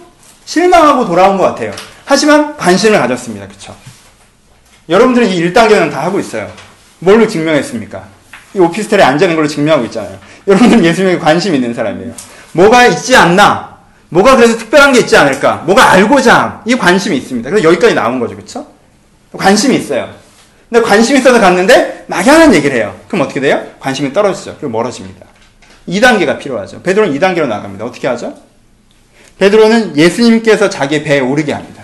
[0.44, 1.72] 실망하고 돌아온 것 같아요.
[2.04, 3.46] 하지만 관심을 가졌습니다.
[3.46, 3.76] 그렇죠?
[4.88, 6.50] 여러분들은 이 1단계는 다 하고 있어요.
[7.00, 8.04] 뭘로 증명했습니까?
[8.54, 10.18] 이 오피스텔에 앉아있는 걸로 증명하고 있잖아요.
[10.46, 12.12] 여러분들은 예수님에 관심 있는 사람이에요.
[12.52, 13.76] 뭐가 있지 않나?
[14.08, 15.56] 뭐가 그래서 특별한 게 있지 않을까?
[15.66, 17.50] 뭐가 알고자 이 관심이 있습니다.
[17.50, 18.34] 그래서 여기까지 나온 거죠.
[18.34, 18.66] 그렇죠?
[19.36, 20.08] 관심이 있어요.
[20.70, 22.98] 근데 관심이 있어서 갔는데 막연한 얘기를 해요.
[23.08, 23.62] 그럼 어떻게 돼요?
[23.80, 24.56] 관심이 떨어지죠.
[24.58, 25.26] 그리고 멀어집니다.
[25.88, 26.82] 2단계가 필요하죠.
[26.82, 27.84] 베드로는 2단계로 나갑니다.
[27.84, 28.34] 어떻게 하죠?
[29.38, 31.82] 베드로는 예수님께서 자기 배에 오르게 합니다.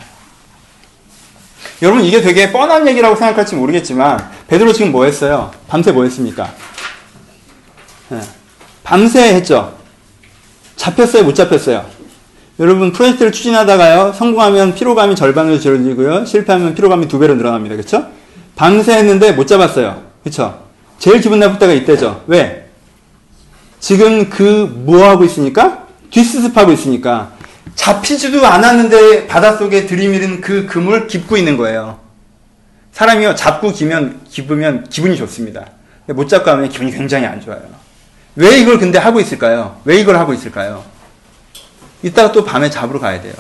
[1.83, 5.51] 여러분 이게 되게 뻔한 얘기라고 생각할지 모르겠지만 베드로 지금 뭐 했어요?
[5.69, 6.51] 밤새 뭐 했습니까?
[8.09, 8.21] 네.
[8.83, 9.77] 밤새 했죠.
[10.77, 11.25] 잡혔어요?
[11.25, 11.85] 못 잡혔어요?
[12.61, 17.75] 여러분 프로젝트를 추진하다가요 성공하면 피로감이 절반으로 줄어들고요 실패하면 피로감이 두 배로 늘어납니다.
[17.77, 18.07] 그렇죠?
[18.55, 20.03] 밤새 했는데 못 잡았어요.
[20.23, 20.63] 그렇죠?
[20.99, 22.23] 제일 기분 나쁠 때가 이때죠.
[22.29, 22.69] 왜?
[23.81, 27.33] 지금 그 뭐 하고 있으니까 뒷수습하고 있으니까
[27.75, 31.99] 잡히지도 않았는데 바닷속에 들이밀은 그 금을 깁고 있는 거예요.
[32.93, 35.67] 사람이요 잡고 기면 기으면 기분이 좋습니다.
[36.07, 37.63] 못 잡고 하면 기분이 굉장히 안 좋아요.
[38.37, 39.81] 왜 이걸 근데 하고 있을까요?
[39.85, 40.85] 왜 이걸 하고 있을까요?
[42.03, 43.35] 이따가 또 밤에 잡으러 가야 돼요.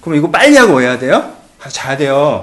[0.00, 1.32] 그럼 이거 빨리 하고 해야 돼요?
[1.58, 2.42] 가서 자야 돼요.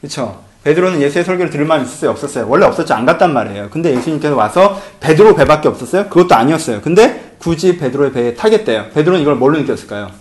[0.00, 0.42] 그렇죠?
[0.64, 2.10] 베드로는 예수의 설교를 들을 마음이 있었어요?
[2.10, 2.46] 없었어요?
[2.48, 2.94] 원래 없었죠.
[2.94, 3.70] 안 갔단 말이에요.
[3.70, 6.08] 근데 예수님께서 와서 베드로 배밖에 없었어요?
[6.08, 6.80] 그것도 아니었어요.
[6.80, 8.90] 근데 굳이 베드로의 배에 타겠대요.
[8.90, 10.12] 베드로는 이걸 뭘로 느꼈을까요?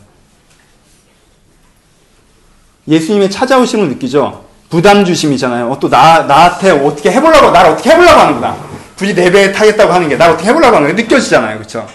[2.88, 4.49] 예수님의 찾아오심을 느끼죠.
[4.72, 5.69] 부담 주심이잖아요.
[5.69, 8.57] 어, 또 나, 나한테 어떻게 해보려고, 나를 어떻게 해보려고 하는구나.
[8.97, 11.59] 굳이 내 배에 타겠다고 하는 게 나를 어떻게 해보려고 하는 게 느껴지잖아요.
[11.59, 11.88] 그쵸?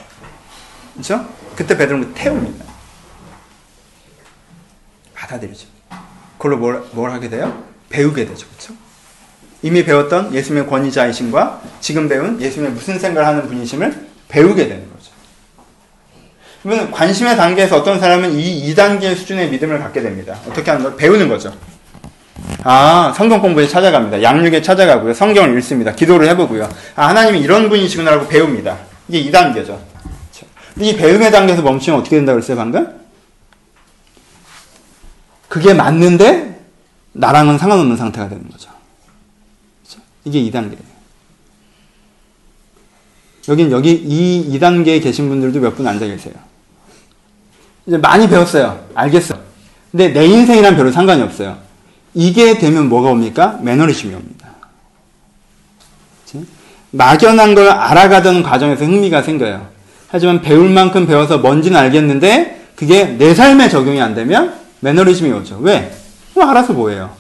[0.96, 1.26] 그쵸?
[1.56, 2.64] 그때 베드로는 태웁니다.
[5.14, 5.66] 받아들이죠.
[6.36, 7.64] 그걸로 뭘, 뭘 하게 돼요?
[7.88, 8.46] 배우게 되죠.
[8.56, 8.74] 그쵸?
[9.62, 14.95] 이미 배웠던 예수님의 권위자이심과 지금 배운 예수님의 무슨 생각을 하는 분이심을 배우게 되는 거죠.
[16.66, 20.36] 그러면 관심의 단계에서 어떤 사람은 이 2단계 수준의 믿음을 갖게 됩니다.
[20.48, 20.96] 어떻게 하는 걸?
[20.96, 21.56] 배우는 거죠.
[22.64, 24.20] 아, 성경 공부에 찾아갑니다.
[24.20, 25.14] 양육에 찾아가고요.
[25.14, 25.92] 성경을 읽습니다.
[25.94, 26.68] 기도를 해보고요.
[26.96, 28.78] 아, 하나님이 이런 분이시구나라고 배웁니다.
[29.06, 29.78] 이게 2단계죠.
[30.80, 32.98] 이 배움의 단계에서 멈추면 어떻게 된다고 그랬어요, 방금?
[35.46, 36.60] 그게 맞는데,
[37.12, 38.70] 나랑은 상관없는 상태가 되는 거죠.
[40.24, 40.96] 이게 2단계예요.
[43.50, 46.34] 여긴 여기 이 2단계에 계신 분들도 몇 분 앉아 계세요.
[47.86, 48.84] 이제 많이 배웠어요.
[48.94, 49.40] 알겠어요.
[49.90, 51.58] 근데 내 인생이랑 별로 상관이 없어요.
[52.14, 53.58] 이게 되면 뭐가 옵니까?
[53.62, 54.48] 매너리즘이 옵니다.
[56.24, 56.44] 그치?
[56.90, 59.68] 막연한 걸 알아가던 과정에서 흥미가 생겨요.
[60.08, 65.58] 하지만 배울 만큼 배워서 뭔지는 알겠는데 그게 내 삶에 적용이 안 되면 매너리즘이 오죠.
[65.58, 65.92] 왜?
[66.34, 67.14] 뭐 알아서 뭐예요?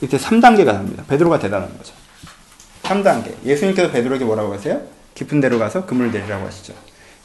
[0.00, 1.04] 이때 3단계가 됩니다.
[1.08, 1.94] 베드로가 대단한 거죠.
[2.82, 3.34] 3단계.
[3.44, 4.80] 예수님께서 베드로에게 뭐라고 하세요?
[5.14, 6.74] 깊은 데로 가서 그물을 내리라고 하시죠.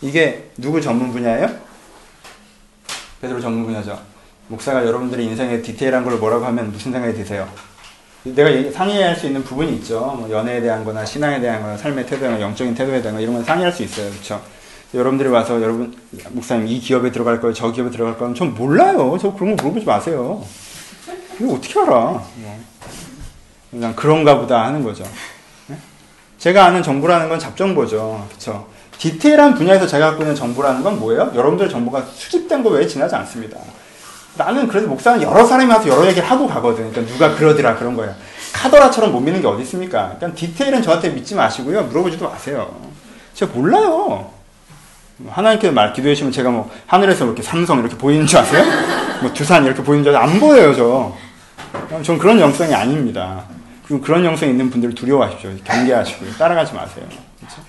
[0.02, 1.50] 이게 누구 전문 분야예요?
[3.22, 4.00] 베드로 전문 분야죠.
[4.48, 7.48] 목사가 여러분들의 인생의 디테일한 걸 뭐라고 하면 무슨 생각이 드세요?
[8.24, 10.00] 내가 상의할 수 있는 부분이 있죠.
[10.00, 13.44] 뭐 연애에 대한 거나 신앙에 대한 거나 삶의 거, 영적인 태도에 대한 거 이런 건
[13.44, 14.10] 상의할 수 있어요.
[14.10, 14.42] 그렇죠?
[14.94, 15.96] 여러분들이 와서 여러분
[16.30, 17.54] 목사님 이 기업에 들어갈 거예요.
[17.54, 18.34] 저 기업에 들어갈 거예요.
[18.34, 19.18] 전 몰라요.
[19.22, 20.44] 저 그런 거 물어보지 마세요.
[21.40, 22.24] 이거 어떻게 알아?
[23.70, 25.04] 그냥 그런가 보다 하는 거죠.
[25.68, 25.78] 네?
[26.38, 28.28] 제가 아는 정보라는 건 잡정보죠.
[28.28, 28.68] 그렇죠?
[29.02, 31.32] 디테일한 분야에서 제가 갖고 있는 정보라는 건 뭐예요?
[31.34, 33.58] 여러분들의 정보가 수집된 거 외에 지나지 않습니다.
[34.38, 36.92] 나는 그래도 목사는 여러 사람이 와서 여러 얘기를 하고 가거든.
[36.92, 38.14] 그러니까 누가 그러더라 그런 거예요.
[38.54, 40.14] 카더라처럼 못 믿는 게 어디 있습니까?
[40.20, 41.86] 그러니까 디테일은 저한테 믿지 마시고요.
[41.86, 42.76] 물어보지도 마세요.
[43.34, 44.30] 제가 몰라요.
[45.28, 48.64] 하나님께서 말 기도해 주시면 제가 뭐 하늘에서 이렇게 삼성 이렇게 보이는 줄 아세요?
[49.24, 51.18] 뭐 두산 이렇게 보이는 줄 안 보여요, 저.
[52.04, 53.46] 전 그런 영성이 아닙니다.
[53.88, 55.50] 그리고 그런 영성이 있는 분들을 두려워하십시오.
[55.64, 56.34] 경계하시고요.
[56.34, 57.04] 따라가지 마세요.
[57.40, 57.62] 그렇죠?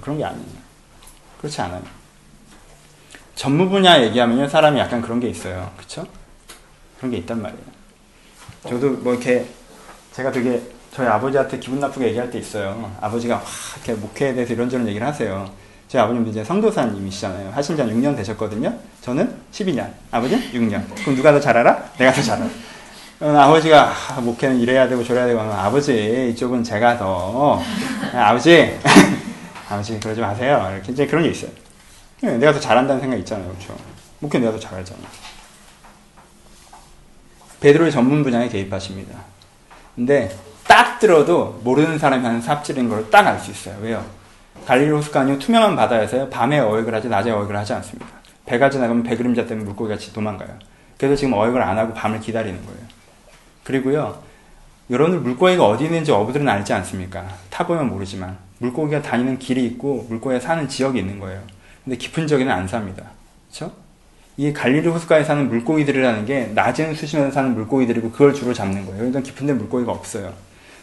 [0.00, 0.59] 그런 게 아니에요.
[1.40, 1.82] 그렇지 않아요.
[3.34, 5.70] 전문 분야 얘기하면요, 사람이 약간 그런 게 있어요.
[5.76, 6.06] 그쵸?
[6.98, 7.62] 그런 게 있단 말이에요.
[8.68, 9.46] 저도 뭐 이렇게,
[10.12, 10.60] 제가 되게
[10.92, 12.94] 저희 아버지한테 기분 나쁘게 얘기할 때 있어요.
[13.00, 13.42] 아버지가 와,
[13.76, 15.50] 이렇게 목회에 대해서 이런저런 얘기를 하세요.
[15.88, 17.50] 저희 아버님도 이제 성도사님이시잖아요.
[17.52, 18.76] 하신 지 한 6년 되셨거든요.
[19.00, 20.84] 저는 12년, 아버지는 6년.
[20.96, 21.92] 그럼 누가 더 잘 알아?
[21.96, 22.50] 내가 더 잘 알아.
[23.20, 27.62] 어, 아버지가 아, 목회는 이래야 되고 저래야 되고 하면 아버지 이쪽은 제가 더
[28.14, 28.78] 아버지
[29.70, 30.68] 아버지 그러지 마세요.
[30.74, 31.50] 이렇게 이제 그런 게 있어요.
[32.22, 33.48] 네, 내가 더 잘한다는 생각이 있잖아요.
[33.48, 33.74] 그렇죠?
[34.18, 35.00] 목회 내가 더 잘하잖아.
[37.60, 39.18] 베드로의 전문 분야에 개입하십니다.
[39.94, 40.34] 근데
[40.66, 43.76] 딱 들어도 모르는 사람이 하는 삽질인 걸 딱 알 수 있어요.
[43.80, 44.04] 왜요?
[44.66, 46.28] 갈릴리 아니고 투명한 바다에서요.
[46.30, 48.06] 밤에 어획을 하지 낮에 어획을 하지 않습니다.
[48.46, 50.50] 배가 지나가면 배그림자 때문에 물고기 같이 도망가요.
[50.98, 52.80] 그래서 지금 어획을 안 하고 밤을 기다리는 거예요.
[53.64, 54.22] 그리고요.
[54.90, 57.26] 여러분들 물고기가 어디 있는지 어부들은 알지 않습니까?
[57.50, 61.42] 타보면 모르지만 물고기가 다니는 길이 있고 물고기가 사는 지역이 있는 거예요.
[61.84, 63.04] 근데 깊은 지역에는 안 삽니다.
[63.48, 63.72] 그렇죠?
[64.36, 68.98] 이 갈릴리 호수가에 사는 물고기들이라는 게 낮은 수심에서 사는 물고기들이고 그걸 주로 잡는 거예요.
[68.98, 70.32] 그러니까 깊은 데 물고기가 없어요.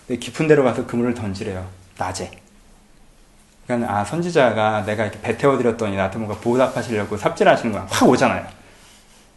[0.08, 1.68] 근데 깊은 데로 가서 그물을 던지래요.
[1.98, 2.32] 낮에.
[3.66, 7.88] 그러니까 아 선지자가 내가 이렇게 배 태워드렸더니 나한테 뭔가 보답하시려고 삽질하시는 거야.
[7.90, 8.46] 확 오잖아요.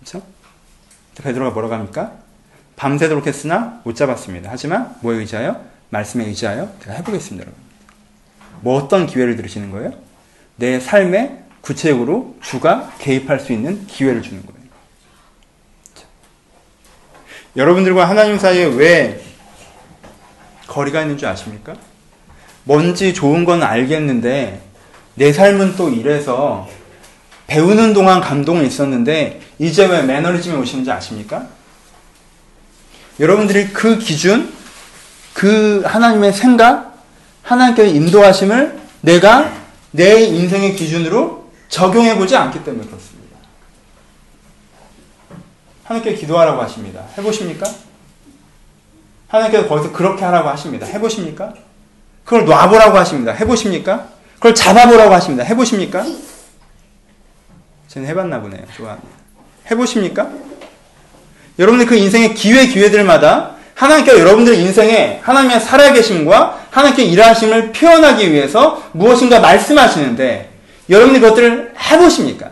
[0.00, 0.22] 그렇죠?
[1.22, 2.12] 베드로가 뭐라고 합니까?
[2.76, 4.48] 밤새도록 했으나 못 잡았습니다.
[4.50, 5.60] 하지만 뭐에 의지하여?
[5.90, 7.46] 말씀에 의지하여 제가 해보겠습니다.
[7.46, 7.69] 여러분.
[8.60, 9.92] 뭐 어떤 기회를 들으시는 거예요?
[10.56, 14.60] 내 삶에 구체적으로 주가 개입할 수 있는 기회를 주는 거예요.
[15.94, 16.04] 자.
[17.56, 19.22] 여러분들과 하나님 사이에 왜
[20.66, 21.74] 거리가 있는 줄 아십니까?
[22.64, 24.60] 뭔지 좋은 건 알겠는데
[25.14, 26.68] 내 삶은 또 이래서
[27.46, 31.48] 배우는 동안 감동이 있었는데 이제 왜 매너리즘이 오시는지 아십니까?
[33.18, 34.52] 여러분들이 그 기준,
[35.34, 36.89] 그 하나님의 생각,
[37.50, 39.52] 하나님께서 인도하심을 내가
[39.90, 43.36] 내 인생의 기준으로 적용해 보지 않기 때문에 그렇습니다.
[45.84, 47.04] 하나님께 기도하라고 하십니다.
[47.18, 47.68] 해보십니까?
[49.26, 50.86] 하나님께서 거기서 그렇게 하라고 하십니다.
[50.86, 51.54] 해보십니까?
[52.24, 53.32] 그걸 놔보라고 하십니다.
[53.32, 54.08] 해보십니까?
[54.34, 55.42] 그걸 잡아보라고 하십니다.
[55.44, 56.06] 해보십니까?
[57.88, 58.62] 저는 해봤나 보네요.
[58.76, 59.08] 좋아합니다.
[59.70, 60.30] 해보십니까?
[61.58, 69.40] 여러분들 그 인생의 기회 기회들마다 하나님께서 여러분들의 인생에 하나님의 살아계심과 하나님께 일하심을 표현하기 위해서 무엇인가
[69.40, 70.50] 말씀하시는데
[70.90, 72.48] 여러분이 그것들을 해보십니까?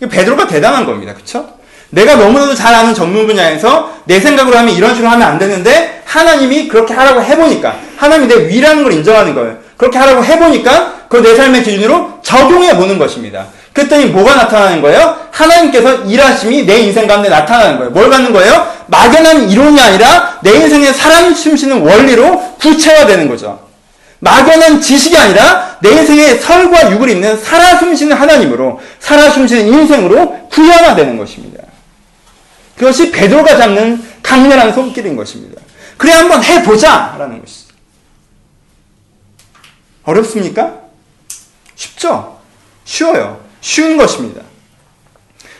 [0.00, 1.14] 베드로가 대단한 겁니다.
[1.14, 1.48] 그쵸?
[1.90, 6.66] 내가 너무나도 잘 아는 전문 분야에서 내 생각으로 하면 이런 식으로 하면 안 되는데 하나님이
[6.66, 9.58] 그렇게 하라고 해보니까 하나님이 내 위라는 걸 인정하는 거예요.
[9.76, 13.46] 그렇게 하라고 해보니까 그 내 삶의 기준으로 적용해 보는 것입니다.
[13.74, 15.18] 그랬더니 뭐가 나타나는 거예요?
[15.32, 17.90] 하나님께서 일하심이 내 인생 가운데 나타나는 거예요.
[17.90, 18.72] 뭘 갖는 거예요?
[18.86, 23.60] 막연한 이론이 아니라 내 인생에 사람 숨쉬는 원리로 구체화되는 거죠.
[24.20, 31.18] 막연한 지식이 아니라 내 인생에 설과 육을 있는 살아 숨쉬는 하나님으로 살아 숨쉬는 인생으로 구현화되는
[31.18, 31.64] 것입니다.
[32.76, 35.60] 그것이 베드로가 잡는 강렬한 손길인 것입니다.
[35.96, 37.74] 그래 한번 해보자 라는 것이죠.
[40.04, 40.74] 어렵습니까?
[41.74, 42.38] 쉽죠?
[42.84, 43.43] 쉬워요.
[43.64, 44.42] 쉬운 것입니다.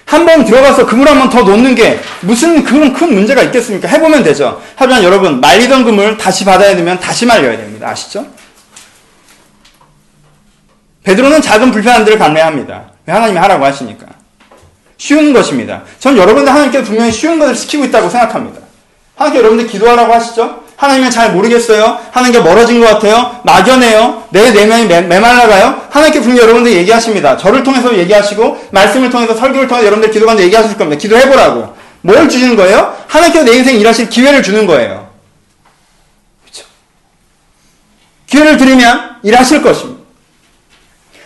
[0.04, 3.88] 한 번 들어가서 그물 한 번 더 놓는 게 무슨 그런 큰 문제가 있겠습니까?
[3.88, 4.60] 해보면 되죠.
[4.76, 7.88] 하지만 여러분, 말리던 그물 다시 받아야 되면 다시 말려야 됩니다.
[7.88, 8.26] 아시죠?
[11.02, 12.92] 베드로는 작은 불편함들을 감내합니다.
[13.06, 14.06] 하나님이 하라고 하시니까.
[14.98, 15.82] 쉬운 것입니다.
[15.98, 18.60] 전 여러분들 하나님께서 분명히 쉬운 것을 시키고 있다고 생각합니다.
[19.16, 20.63] 하나님께 여러분들 기도하라고 하시죠?
[20.76, 21.98] 하나님은 잘 모르겠어요.
[22.10, 23.40] 하나님께 멀어진 것 같아요.
[23.44, 24.24] 막연해요.
[24.30, 25.82] 내 내면이 매, 메말라가요.
[25.90, 27.36] 하나님께 분명히 여러분들 얘기하십니다.
[27.36, 31.00] 저를 통해서 얘기하시고 말씀을 통해서 설교를 통해서 여러분들 기도관도 얘기하실 겁니다.
[31.00, 31.74] 기도해보라고.
[32.02, 32.94] 뭘 주시는 거예요?
[33.06, 35.08] 하나님께서 내 인생 일하실 기회를 주는 거예요.
[36.42, 36.64] 그렇죠?
[38.26, 40.02] 기회를 드리면 일하실 것입니다.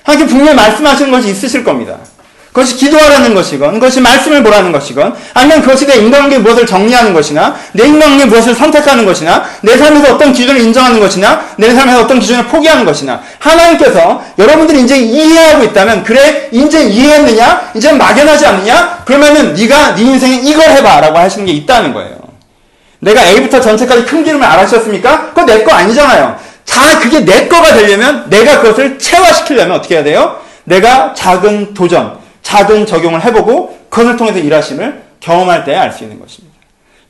[0.04, 1.98] 하나님께 분명히 말씀하시는 것이 있으실 겁니다.
[2.58, 7.86] 그것이 기도하라는 것이건, 그것이 말씀을 보라는 것이건, 아니면 그것이 내 인간관계 무엇을 정리하는 것이나, 내
[7.86, 12.84] 인간관계 무엇을 선택하는 것이나, 내 삶에서 어떤 기준을 인정하는 것이나, 내 삶에서 어떤 기준을 포기하는
[12.84, 17.70] 것이나, 하나님께서 여러분들이 이제 이해하고 있다면, 그래, 이제 이해했느냐?
[17.76, 19.02] 이제 막연하지 않느냐?
[19.04, 22.18] 그러면은 네가 네 인생에 이걸 해봐 라고 하시는 게 있다는 거예요.
[22.98, 25.28] 내가 A부터 전체까지 큰 기름을 알아셨습니까?
[25.28, 26.36] 그거 내 거 아니잖아요.
[26.64, 30.38] 자, 그게 내 거가 되려면, 내가 그것을 체화시키려면 어떻게 해야 돼요?
[30.64, 32.18] 내가 작은 도전,
[32.48, 36.56] 작은 적용을 해보고 그것을 통해서 일하심을 경험할 때 알 수 있는 것입니다.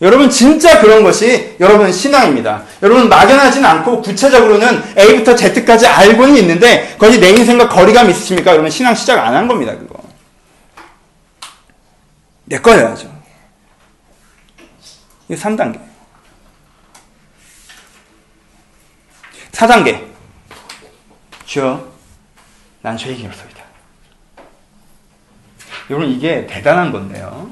[0.01, 2.65] 여러분 진짜 그런 것이 여러분 신앙입니다.
[2.83, 8.51] 여러분 막연하진 않고 구체적으로는 A부터 Z까지 알고는 있는데 그것이 내 인생과 거리감이 있으십니까?
[8.53, 9.77] 여러분 신앙 시작 안 한 겁니다.
[9.77, 10.03] 그거.
[12.45, 13.09] 내 거여야죠.
[15.29, 15.79] 이게 3단계.
[19.53, 20.05] 4단계.
[21.45, 21.87] 주여,
[22.83, 23.48] 난 죄인이 없소이다.
[25.91, 27.49] 여러분 이게 대단한 건데요.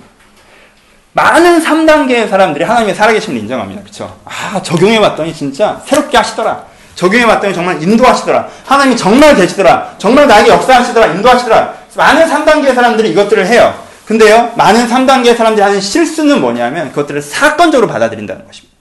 [1.13, 3.83] 많은 3단계의 사람들이 하나님의 살아계심을 인정합니다.
[3.83, 4.19] 그쵸?
[4.25, 6.67] 아, 적용해봤더니 진짜 새롭게 하시더라.
[6.95, 8.49] 적용해봤더니 정말 인도하시더라.
[8.67, 9.95] 하나님이 정말 되시더라.
[9.97, 11.15] 정말 나에게 역사하시더라.
[11.15, 11.75] 인도하시더라.
[11.97, 13.75] 많은 3단계의 사람들이 이것들을 해요.
[14.05, 18.77] 근데요, 많은 3단계의 사람들이 하는 실수는 뭐냐면 그것들을 사건적으로 받아들인다는 것입니다.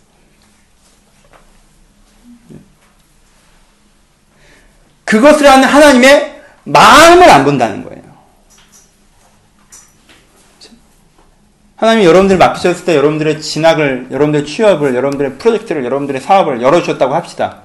[5.06, 7.95] 그것을 하는 하나님의 마음을 안 본다는 거예요.
[11.76, 17.58] 하나님이 여러분들 맡기셨을 때 여러분들의 진학을, 여러분들의 취업을, 여러분들의 프로젝트를, 여러분들의 사업을 열어주셨다고 합시다.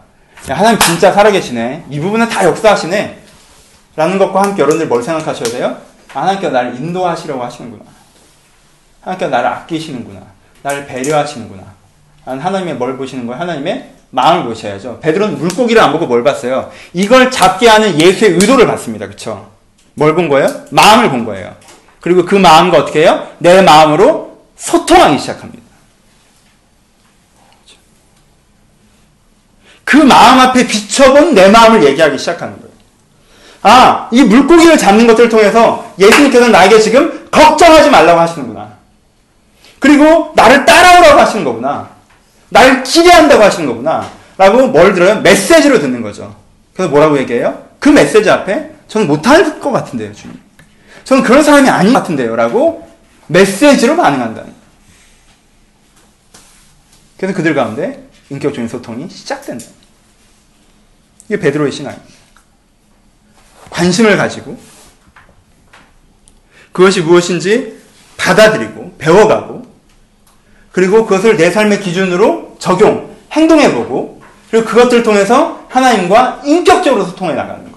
[0.48, 1.84] 하나님 진짜 살아계시네.
[1.90, 3.18] 이 부분은 다 역사하시네.
[3.96, 5.76] 라는 것과 함께 여러분들 뭘 생각하셔야 돼요?
[6.08, 7.84] 하나님께서 나를 인도하시려고 하시는구나.
[9.02, 10.20] 하나님께서 나를 아끼시는구나.
[10.62, 11.62] 나를 배려하시는구나.
[12.24, 13.40] 하나님의 뭘 보시는 거예요?
[13.40, 14.98] 하나님의 마음을 보셔야죠.
[15.00, 16.70] 베드로는 물고기를 안 보고 뭘 봤어요?
[16.92, 19.06] 이걸 잡게 하는 예수의 의도를 봤습니다.
[19.06, 19.48] 그쵸?
[19.94, 20.48] 뭘 본 거예요?
[20.70, 21.54] 마음을 본 거예요.
[22.00, 23.28] 그리고 그 마음과 어떻게 해요?
[23.38, 25.62] 내 마음으로 소통하기 시작합니다.
[29.84, 32.70] 그 마음 앞에 비춰본 내 마음을 얘기하기 시작하는 거예요.
[33.62, 38.70] 아, 이 물고기를 잡는 것을 통해서 예수님께서는 나에게 지금 걱정하지 말라고 하시는구나.
[39.80, 41.88] 그리고 나를 따라오라고 하시는 거구나.
[42.50, 44.08] 나를 기대한다고 하시는 거구나.
[44.38, 45.20] 라고 뭘 들어요?
[45.20, 46.34] 메시지로 듣는 거죠.
[46.72, 47.62] 그래서 뭐라고 얘기해요?
[47.78, 50.40] 그 메시지 앞에 저는 못할 것 같은데요, 주님.
[51.10, 52.36] 저는 그런 사람이 아닌 것 같은데요.
[52.36, 52.88] 라고
[53.26, 54.54] 메시지로 반응한다는
[57.16, 59.66] 그래서 그들 가운데 인격적인 소통이 시작된다.
[61.26, 62.14] 이게 베드로의 신앙입니다.
[63.70, 64.56] 관심을 가지고
[66.70, 67.80] 그것이 무엇인지
[68.16, 69.66] 받아들이고 배워가고
[70.70, 77.69] 그리고 그것을 내 삶의 기준으로 적용, 행동해보고 그리고 그것들을 통해서 하나님과 인격적으로 소통해 나가는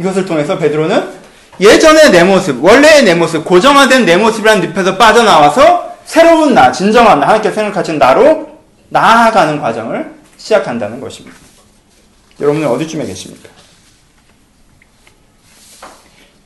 [0.00, 1.20] 이것을 통해서 베드로는
[1.60, 7.26] 예전의 내 모습, 원래의 내 모습, 고정화된 내 모습이라는 늪에서 빠져나와서 새로운 나, 진정한 나,
[7.26, 11.36] 하나님께 생각하신 나로 나아가는 과정을 시작한다는 것입니다.
[12.40, 13.50] 여러분은 어디쯤에 계십니까?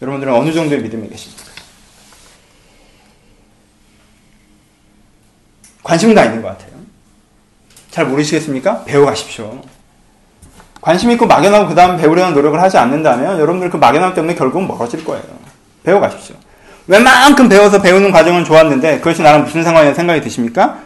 [0.02, 1.44] 여러분들은 어느 정도의 믿음에 계십니까?
[5.84, 6.72] 관심은 다 있는 것 같아요.
[7.90, 8.84] 잘 모르시겠습니까?
[8.84, 9.62] 배워가십시오.
[10.84, 15.02] 관심 있고 막연하고 그 다음 배우려는 노력을 하지 않는다면 여러분들 그 막연함 때문에 결국은 멀어질
[15.02, 15.22] 거예요.
[15.82, 16.36] 배워가십시오.
[16.86, 20.80] 웬만큼 배워서 배우는 과정은 좋았는데 그것이 나랑 무슨 상관이냐 생각이 드십니까?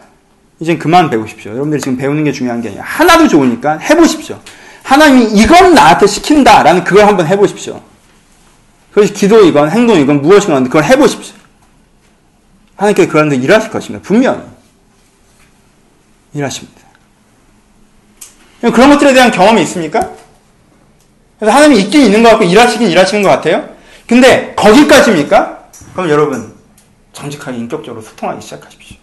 [0.61, 1.51] 이젠 그만 배우십시오.
[1.51, 4.39] 여러분들이 지금 배우는 게 중요한 게 아니라 하나도 좋으니까 해보십시오.
[4.85, 7.81] 하나님이 이건 나한테 시킨다라는 그걸 한번 해보십시오.
[8.91, 11.35] 그것이 기도이건 행동이건 무엇이건 그걸 해보십시오.
[12.77, 14.07] 하나님께서 그런데 일하실 것입니다.
[14.07, 14.43] 분명히.
[16.35, 16.78] 일하십니다.
[18.61, 20.11] 그런 것들에 대한 경험이 있습니까?
[21.39, 23.69] 그래서 하나님이 있긴 있는 것 같고 일하시긴 일하시는 것 같아요.
[24.07, 25.69] 근데 거기까지입니까?
[25.95, 26.55] 그럼 여러분
[27.13, 28.97] 정직하게 인격적으로 소통하기 시작하십시오.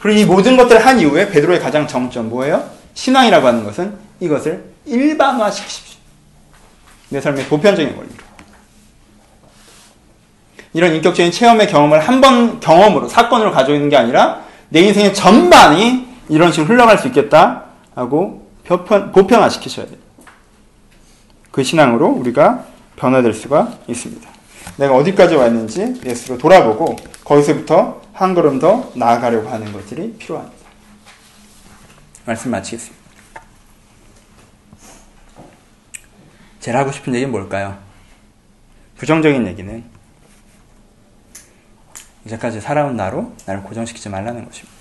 [0.00, 2.68] 그리고 이 모든 것들을 한 이후에 베드로의 가장 정점 뭐예요?
[2.94, 5.98] 신앙이라고 하는 것은 이것을 일반화시키십시오.
[7.10, 8.28] 내 삶의 보편적인 원리로.
[10.72, 16.52] 이런 인격적인 체험의 경험을 한 번 경험으로 사건으로 있는 게 아니라 내 인생의 전반이 이런
[16.52, 17.64] 식으로 흘러갈 수 있겠다
[17.94, 19.98] 하고 보편, 보편화시키셔야 돼요.
[21.50, 22.66] 그 신앙으로 우리가
[22.96, 24.28] 변화될 수가 있습니다.
[24.76, 30.56] 내가 어디까지 왔는지 예수로 돌아보고 거기서부터 한 걸음 더 나아가려고 하는 것들이 필요합니다.
[32.24, 32.98] 말씀 마치겠습니다.
[36.60, 37.78] 제가 하고 싶은 얘기는 뭘까요?
[38.98, 39.84] 부정적인 얘기는
[42.26, 44.77] 이제까지 살아온 나로 나를 고정시키지 말라는 것입니다.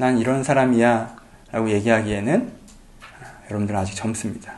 [0.00, 1.14] 난 이런 사람이야
[1.52, 2.52] 라고 얘기하기에는
[3.50, 4.54] 여러분들 아직 젊습니다.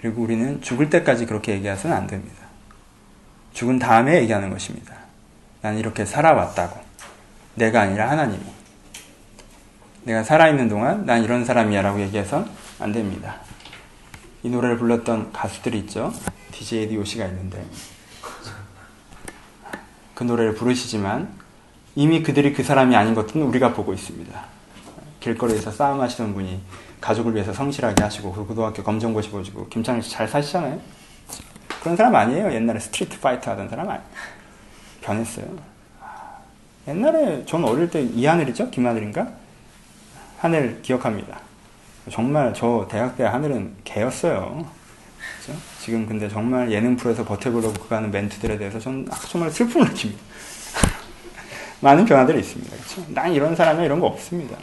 [0.00, 2.46] 그리고 우리는 죽을 때까지 그렇게 얘기해서는 안 됩니다.
[3.52, 4.94] 죽은 다음에 얘기하는 것입니다.
[5.60, 6.78] 난 이렇게 살아왔다고.
[7.56, 8.44] 내가 아니라 하나님이.
[10.04, 12.46] 내가 살아있는 동안 난 이런 사람이야 라고 얘기해서
[12.78, 13.40] 안 됩니다.
[14.44, 16.12] 이 노래를 불렀던 가수들이 있죠.
[16.52, 17.66] DJ DOC가 있는데.
[20.14, 21.28] 그 노래를 부르시지만
[21.98, 24.44] 이미 그들이 그 사람이 아닌 것은 우리가 보고 있습니다.
[25.18, 26.60] 길거리에서 싸움하시던 분이
[27.00, 30.78] 가족을 위해서 성실하게 하시고 그 고등학교 검정고시 보시고 김창일 씨 잘 사시잖아요.
[31.80, 32.52] 그런 사람 아니에요.
[32.52, 34.06] 옛날에 street fighter 하던 사람 아니에요.
[35.00, 35.46] 변했어요.
[36.86, 38.70] 옛날에 전 어릴 때 이하늘이죠?
[38.70, 39.32] 김하늘인가?
[40.38, 41.40] 하늘 기억합니다.
[42.12, 44.64] 정말 저 대학 때 하늘은 개였어요.
[45.42, 45.60] 그렇죠?
[45.80, 50.22] 지금 근데 정말 예능 프로에서 버텨보려고 그거 하는 멘트들에 대해서 저는 정말 슬픔을 느낍니다.
[51.80, 52.76] 많은 변화들이 있습니다.
[52.76, 53.04] 그렇죠?
[53.08, 54.56] 난 이런 사람이야 이런 거 없습니다.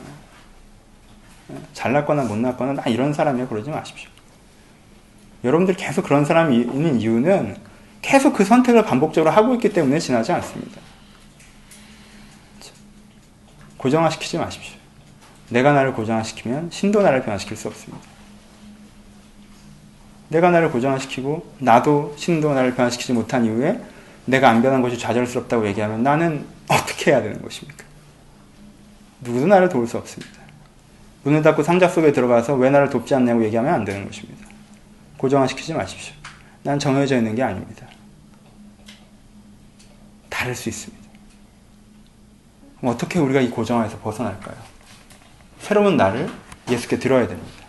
[1.73, 4.09] 잘났거나 못났거나 난 이런 사람이야 그러지 마십시오.
[5.43, 7.57] 여러분들 계속 그런 사람이 있는 이유는
[8.01, 10.81] 계속 그 선택을 반복적으로 하고 있기 때문에 지나지 않습니다.
[13.77, 14.75] 고정화시키지 마십시오.
[15.49, 18.03] 내가 나를 고정화시키면 신도 나를 변화시킬 수 없습니다.
[20.29, 23.79] 내가 나를 고정화시키고 나도 신도 나를 변화시키지 못한 이후에
[24.25, 27.83] 내가 안 변한 것이 좌절스럽다고 얘기하면 나는 어떻게 해야 되는 것입니까?
[29.21, 30.33] 누구도 나를 도울 수 없습니다.
[31.23, 34.47] 문을 닫고 상자 속에 들어가서 왜 나를 돕지 않냐고 얘기하면 안 되는 것입니다.
[35.17, 36.13] 고정화시키지 마십시오.
[36.61, 37.87] 난 정해져 있는 게 아닙니다.
[40.29, 41.03] 다를 수 있습니다.
[42.79, 44.55] 그럼 어떻게 우리가 이 고정화에서 벗어날까요?
[45.59, 46.29] 새로운 나를
[46.69, 47.65] 예수께 들어야 됩니다.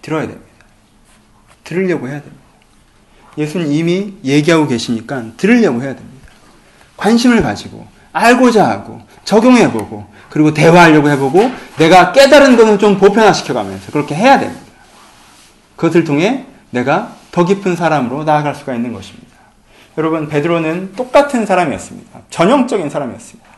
[0.00, 0.50] 들어야 됩니다.
[1.64, 2.42] 들으려고 해야 됩니다.
[3.36, 6.09] 예수는 이미 얘기하고 계시니까 들으려고 해야 됩니다.
[7.00, 14.38] 관심을 가지고 알고자 하고 적용해보고 그리고 대화하려고 해보고 내가 깨달은 것은 좀 보편화시켜가면서 그렇게 해야
[14.38, 14.60] 됩니다.
[15.76, 19.28] 그것을 통해 내가 더 깊은 사람으로 나아갈 수가 있는 것입니다.
[19.98, 22.20] 여러분 베드로는 똑같은 사람이었습니다.
[22.28, 23.48] 전형적인 사람이었습니다.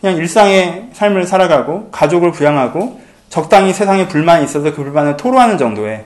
[0.00, 6.04] 그냥 일상의 삶을 살아가고 가족을 부양하고 적당히 세상에 불만이 있어서 그 불만을 토로하는 정도의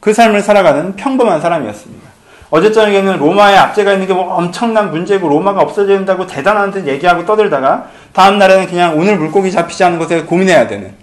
[0.00, 2.13] 그 삶을 살아가는 평범한 사람이었습니다.
[2.54, 7.26] 어제 저녁에는 로마의 압제가 있는 게 뭐 엄청난 문제고 로마가 없어져야 된다고 대단한 듯 얘기하고
[7.26, 10.94] 떠들다가 다음 날에는 그냥 오늘 물고기 잡히지 않은 것에 고민해야 되는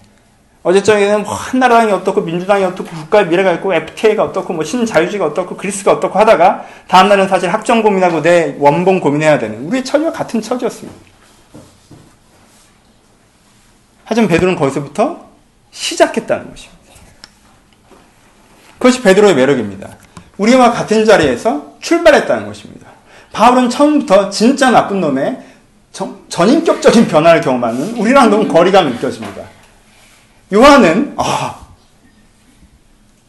[0.63, 5.57] 어제 저녁에는 뭐 한나라당이 어떻고 민주당이 어떻고 국가의 미래가 있고 FTA가 어떻고 뭐 신자유주의가 어떻고
[5.57, 10.41] 그리스가 어떻고 하다가 다음 날은 사실 학점 고민하고 내 원본 고민해야 되는 우리의 처지와 같은
[10.41, 10.97] 처지였습니다.
[14.05, 15.25] 하지만 베드로는 거기서부터
[15.71, 16.81] 시작했다는 것입니다.
[18.77, 19.89] 그것이 베드로의 매력입니다.
[20.41, 22.87] 우리와 같은 자리에서 출발했다는 것입니다.
[23.31, 25.37] 바울은 처음부터 진짜 나쁜 놈의
[26.29, 29.43] 전인격적인 변화를 경험하는 우리랑 너무 거리감이 느껴집니다.
[30.51, 31.59] 요한은 아,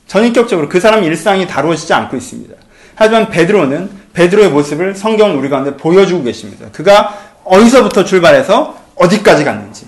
[0.07, 2.55] 전인격적으로 그 사람 일상이 다루어지지 않고 있습니다.
[2.95, 6.67] 하지만 베드로는 베드로의 모습을 성경은 우리 가운데 보여주고 계십니다.
[6.73, 9.87] 그가 어디서부터 출발해서 어디까지 갔는지.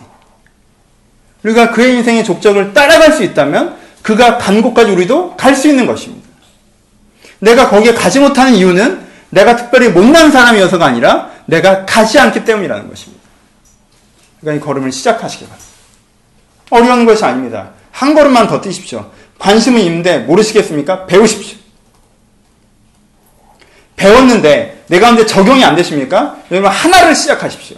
[1.42, 6.23] 우리가 그의 인생의 족적을 따라갈 수 있다면 그가 간 곳까지 우리도 갈 수 있는 것입니다.
[7.38, 13.22] 내가 거기에 가지 못하는 이유는 내가 특별히 못난 사람이어서가 아니라 내가 가지 않기 때문이라는 것입니다.
[14.40, 15.70] 그러니까 이 걸음을 시작하시기 바랍니다.
[16.70, 17.70] 어려운 것이 아닙니다.
[17.90, 19.10] 한 걸음만 더 뛰십시오.
[19.38, 21.06] 관심은 있는데 모르시겠습니까?
[21.06, 21.58] 배우십시오.
[23.96, 26.36] 배웠는데 내가 근데 적용이 안 되십니까?
[26.50, 27.76] 여러분 하나를 시작하십시오.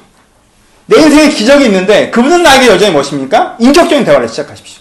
[0.86, 3.56] 내 인생에 기적이 있는데 그분은 나에게 여전히 무엇입니까?
[3.58, 4.80] 인격적인 대화를 시작하십시오.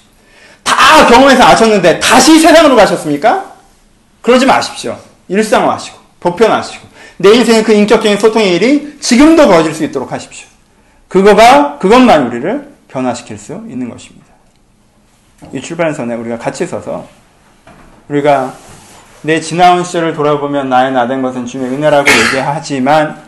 [0.63, 3.54] 다 경험해서 아셨는데 다시 세상으로 가셨습니까?
[4.25, 4.97] 그러지 마십시오.
[5.27, 10.47] 일상화하시고 보편화하시고 내 인생의 그 인격적인 소통의 일이 지금도 벌어질 수 있도록 하십시오.
[11.07, 14.25] 그거가 그것만 우리를 변화시킬 수 있는 것입니다.
[15.53, 17.07] 이 출발선에 우리가 같이 서서
[18.09, 18.55] 우리가
[19.21, 23.21] 내 지나온 시절을 돌아보면 나의 나된 것은 주님의 은혜라고 얘기하지만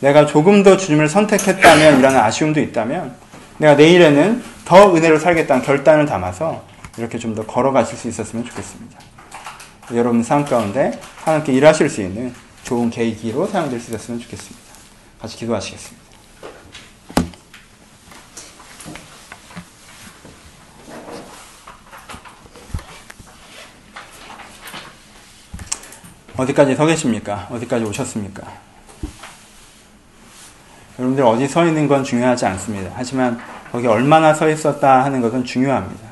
[0.00, 3.14] 내가 조금 더 주님을 선택했다면 이라는 아쉬움도 있다면
[3.56, 6.62] 내가 내일에는 더 은혜로 살겠다는 결단을 담아서
[6.98, 9.11] 이렇게 좀 더 걸어가실 수 있었으면 좋겠습니다.
[9.94, 12.34] 여러분 삶 가운데 하나님께 일하실 수 있는
[12.64, 14.62] 좋은 계기로 사용될 수 있었으면 좋겠습니다.
[15.20, 16.02] 같이 기도하시겠습니다.
[26.36, 27.48] 어디까지 서 계십니까?
[27.50, 28.42] 어디까지 오셨습니까?
[30.98, 32.90] 여러분들 어디 서 있는 건 중요하지 않습니다.
[32.94, 33.38] 하지만
[33.70, 36.11] 거기 얼마나 서 있었다 하는 것은 중요합니다.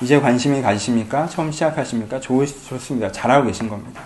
[0.00, 1.26] 이제 관심이 가십니까?
[1.28, 2.20] 처음 시작하십니까?
[2.20, 3.10] 좋, 좋습니다.
[3.12, 4.02] 잘하고 계신 겁니다.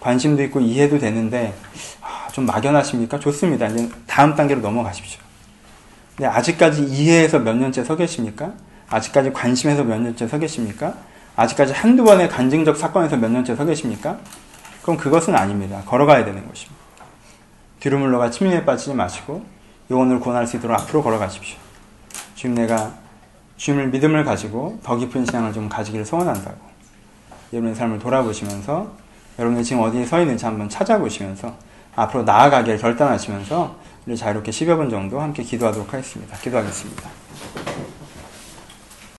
[0.00, 1.54] 관심도 있고 이해도 되는데
[2.00, 3.18] 아, 좀 막연하십니까?
[3.18, 3.66] 좋습니다.
[3.66, 5.20] 이제 다음 단계로 넘어가십시오.
[6.16, 8.52] 근데 아직까지 이해해서 몇 년째 서 계십니까?
[8.88, 10.94] 아직까지 관심해서 몇 년째 서 계십니까?
[11.36, 14.18] 아직까지 한두 번의 간증적 사건에서 몇 년째 서 계십니까?
[14.82, 15.82] 그럼 그것은 아닙니다.
[15.86, 16.80] 걸어가야 되는 것입니다.
[17.78, 19.44] 뒤로 물러가 침륜에 빠지지 마시고
[19.90, 21.56] 영혼을 구원할 수 있도록 앞으로 걸어가십시오.
[22.34, 22.94] 지금 내가
[23.60, 26.56] 주님을 믿음을 가지고 더 깊은 신앙을 좀 가지기를 소원한다고
[27.52, 28.90] 여러분의 삶을 돌아보시면서
[29.38, 31.54] 여러분이 지금 어디에 서 있는지 한번 찾아보시면서
[31.94, 36.38] 앞으로 나아가기를 결단하시면서 우리 자유롭게 10여 분 정도 함께 기도하도록 하겠습니다.
[36.38, 37.10] 기도하겠습니다.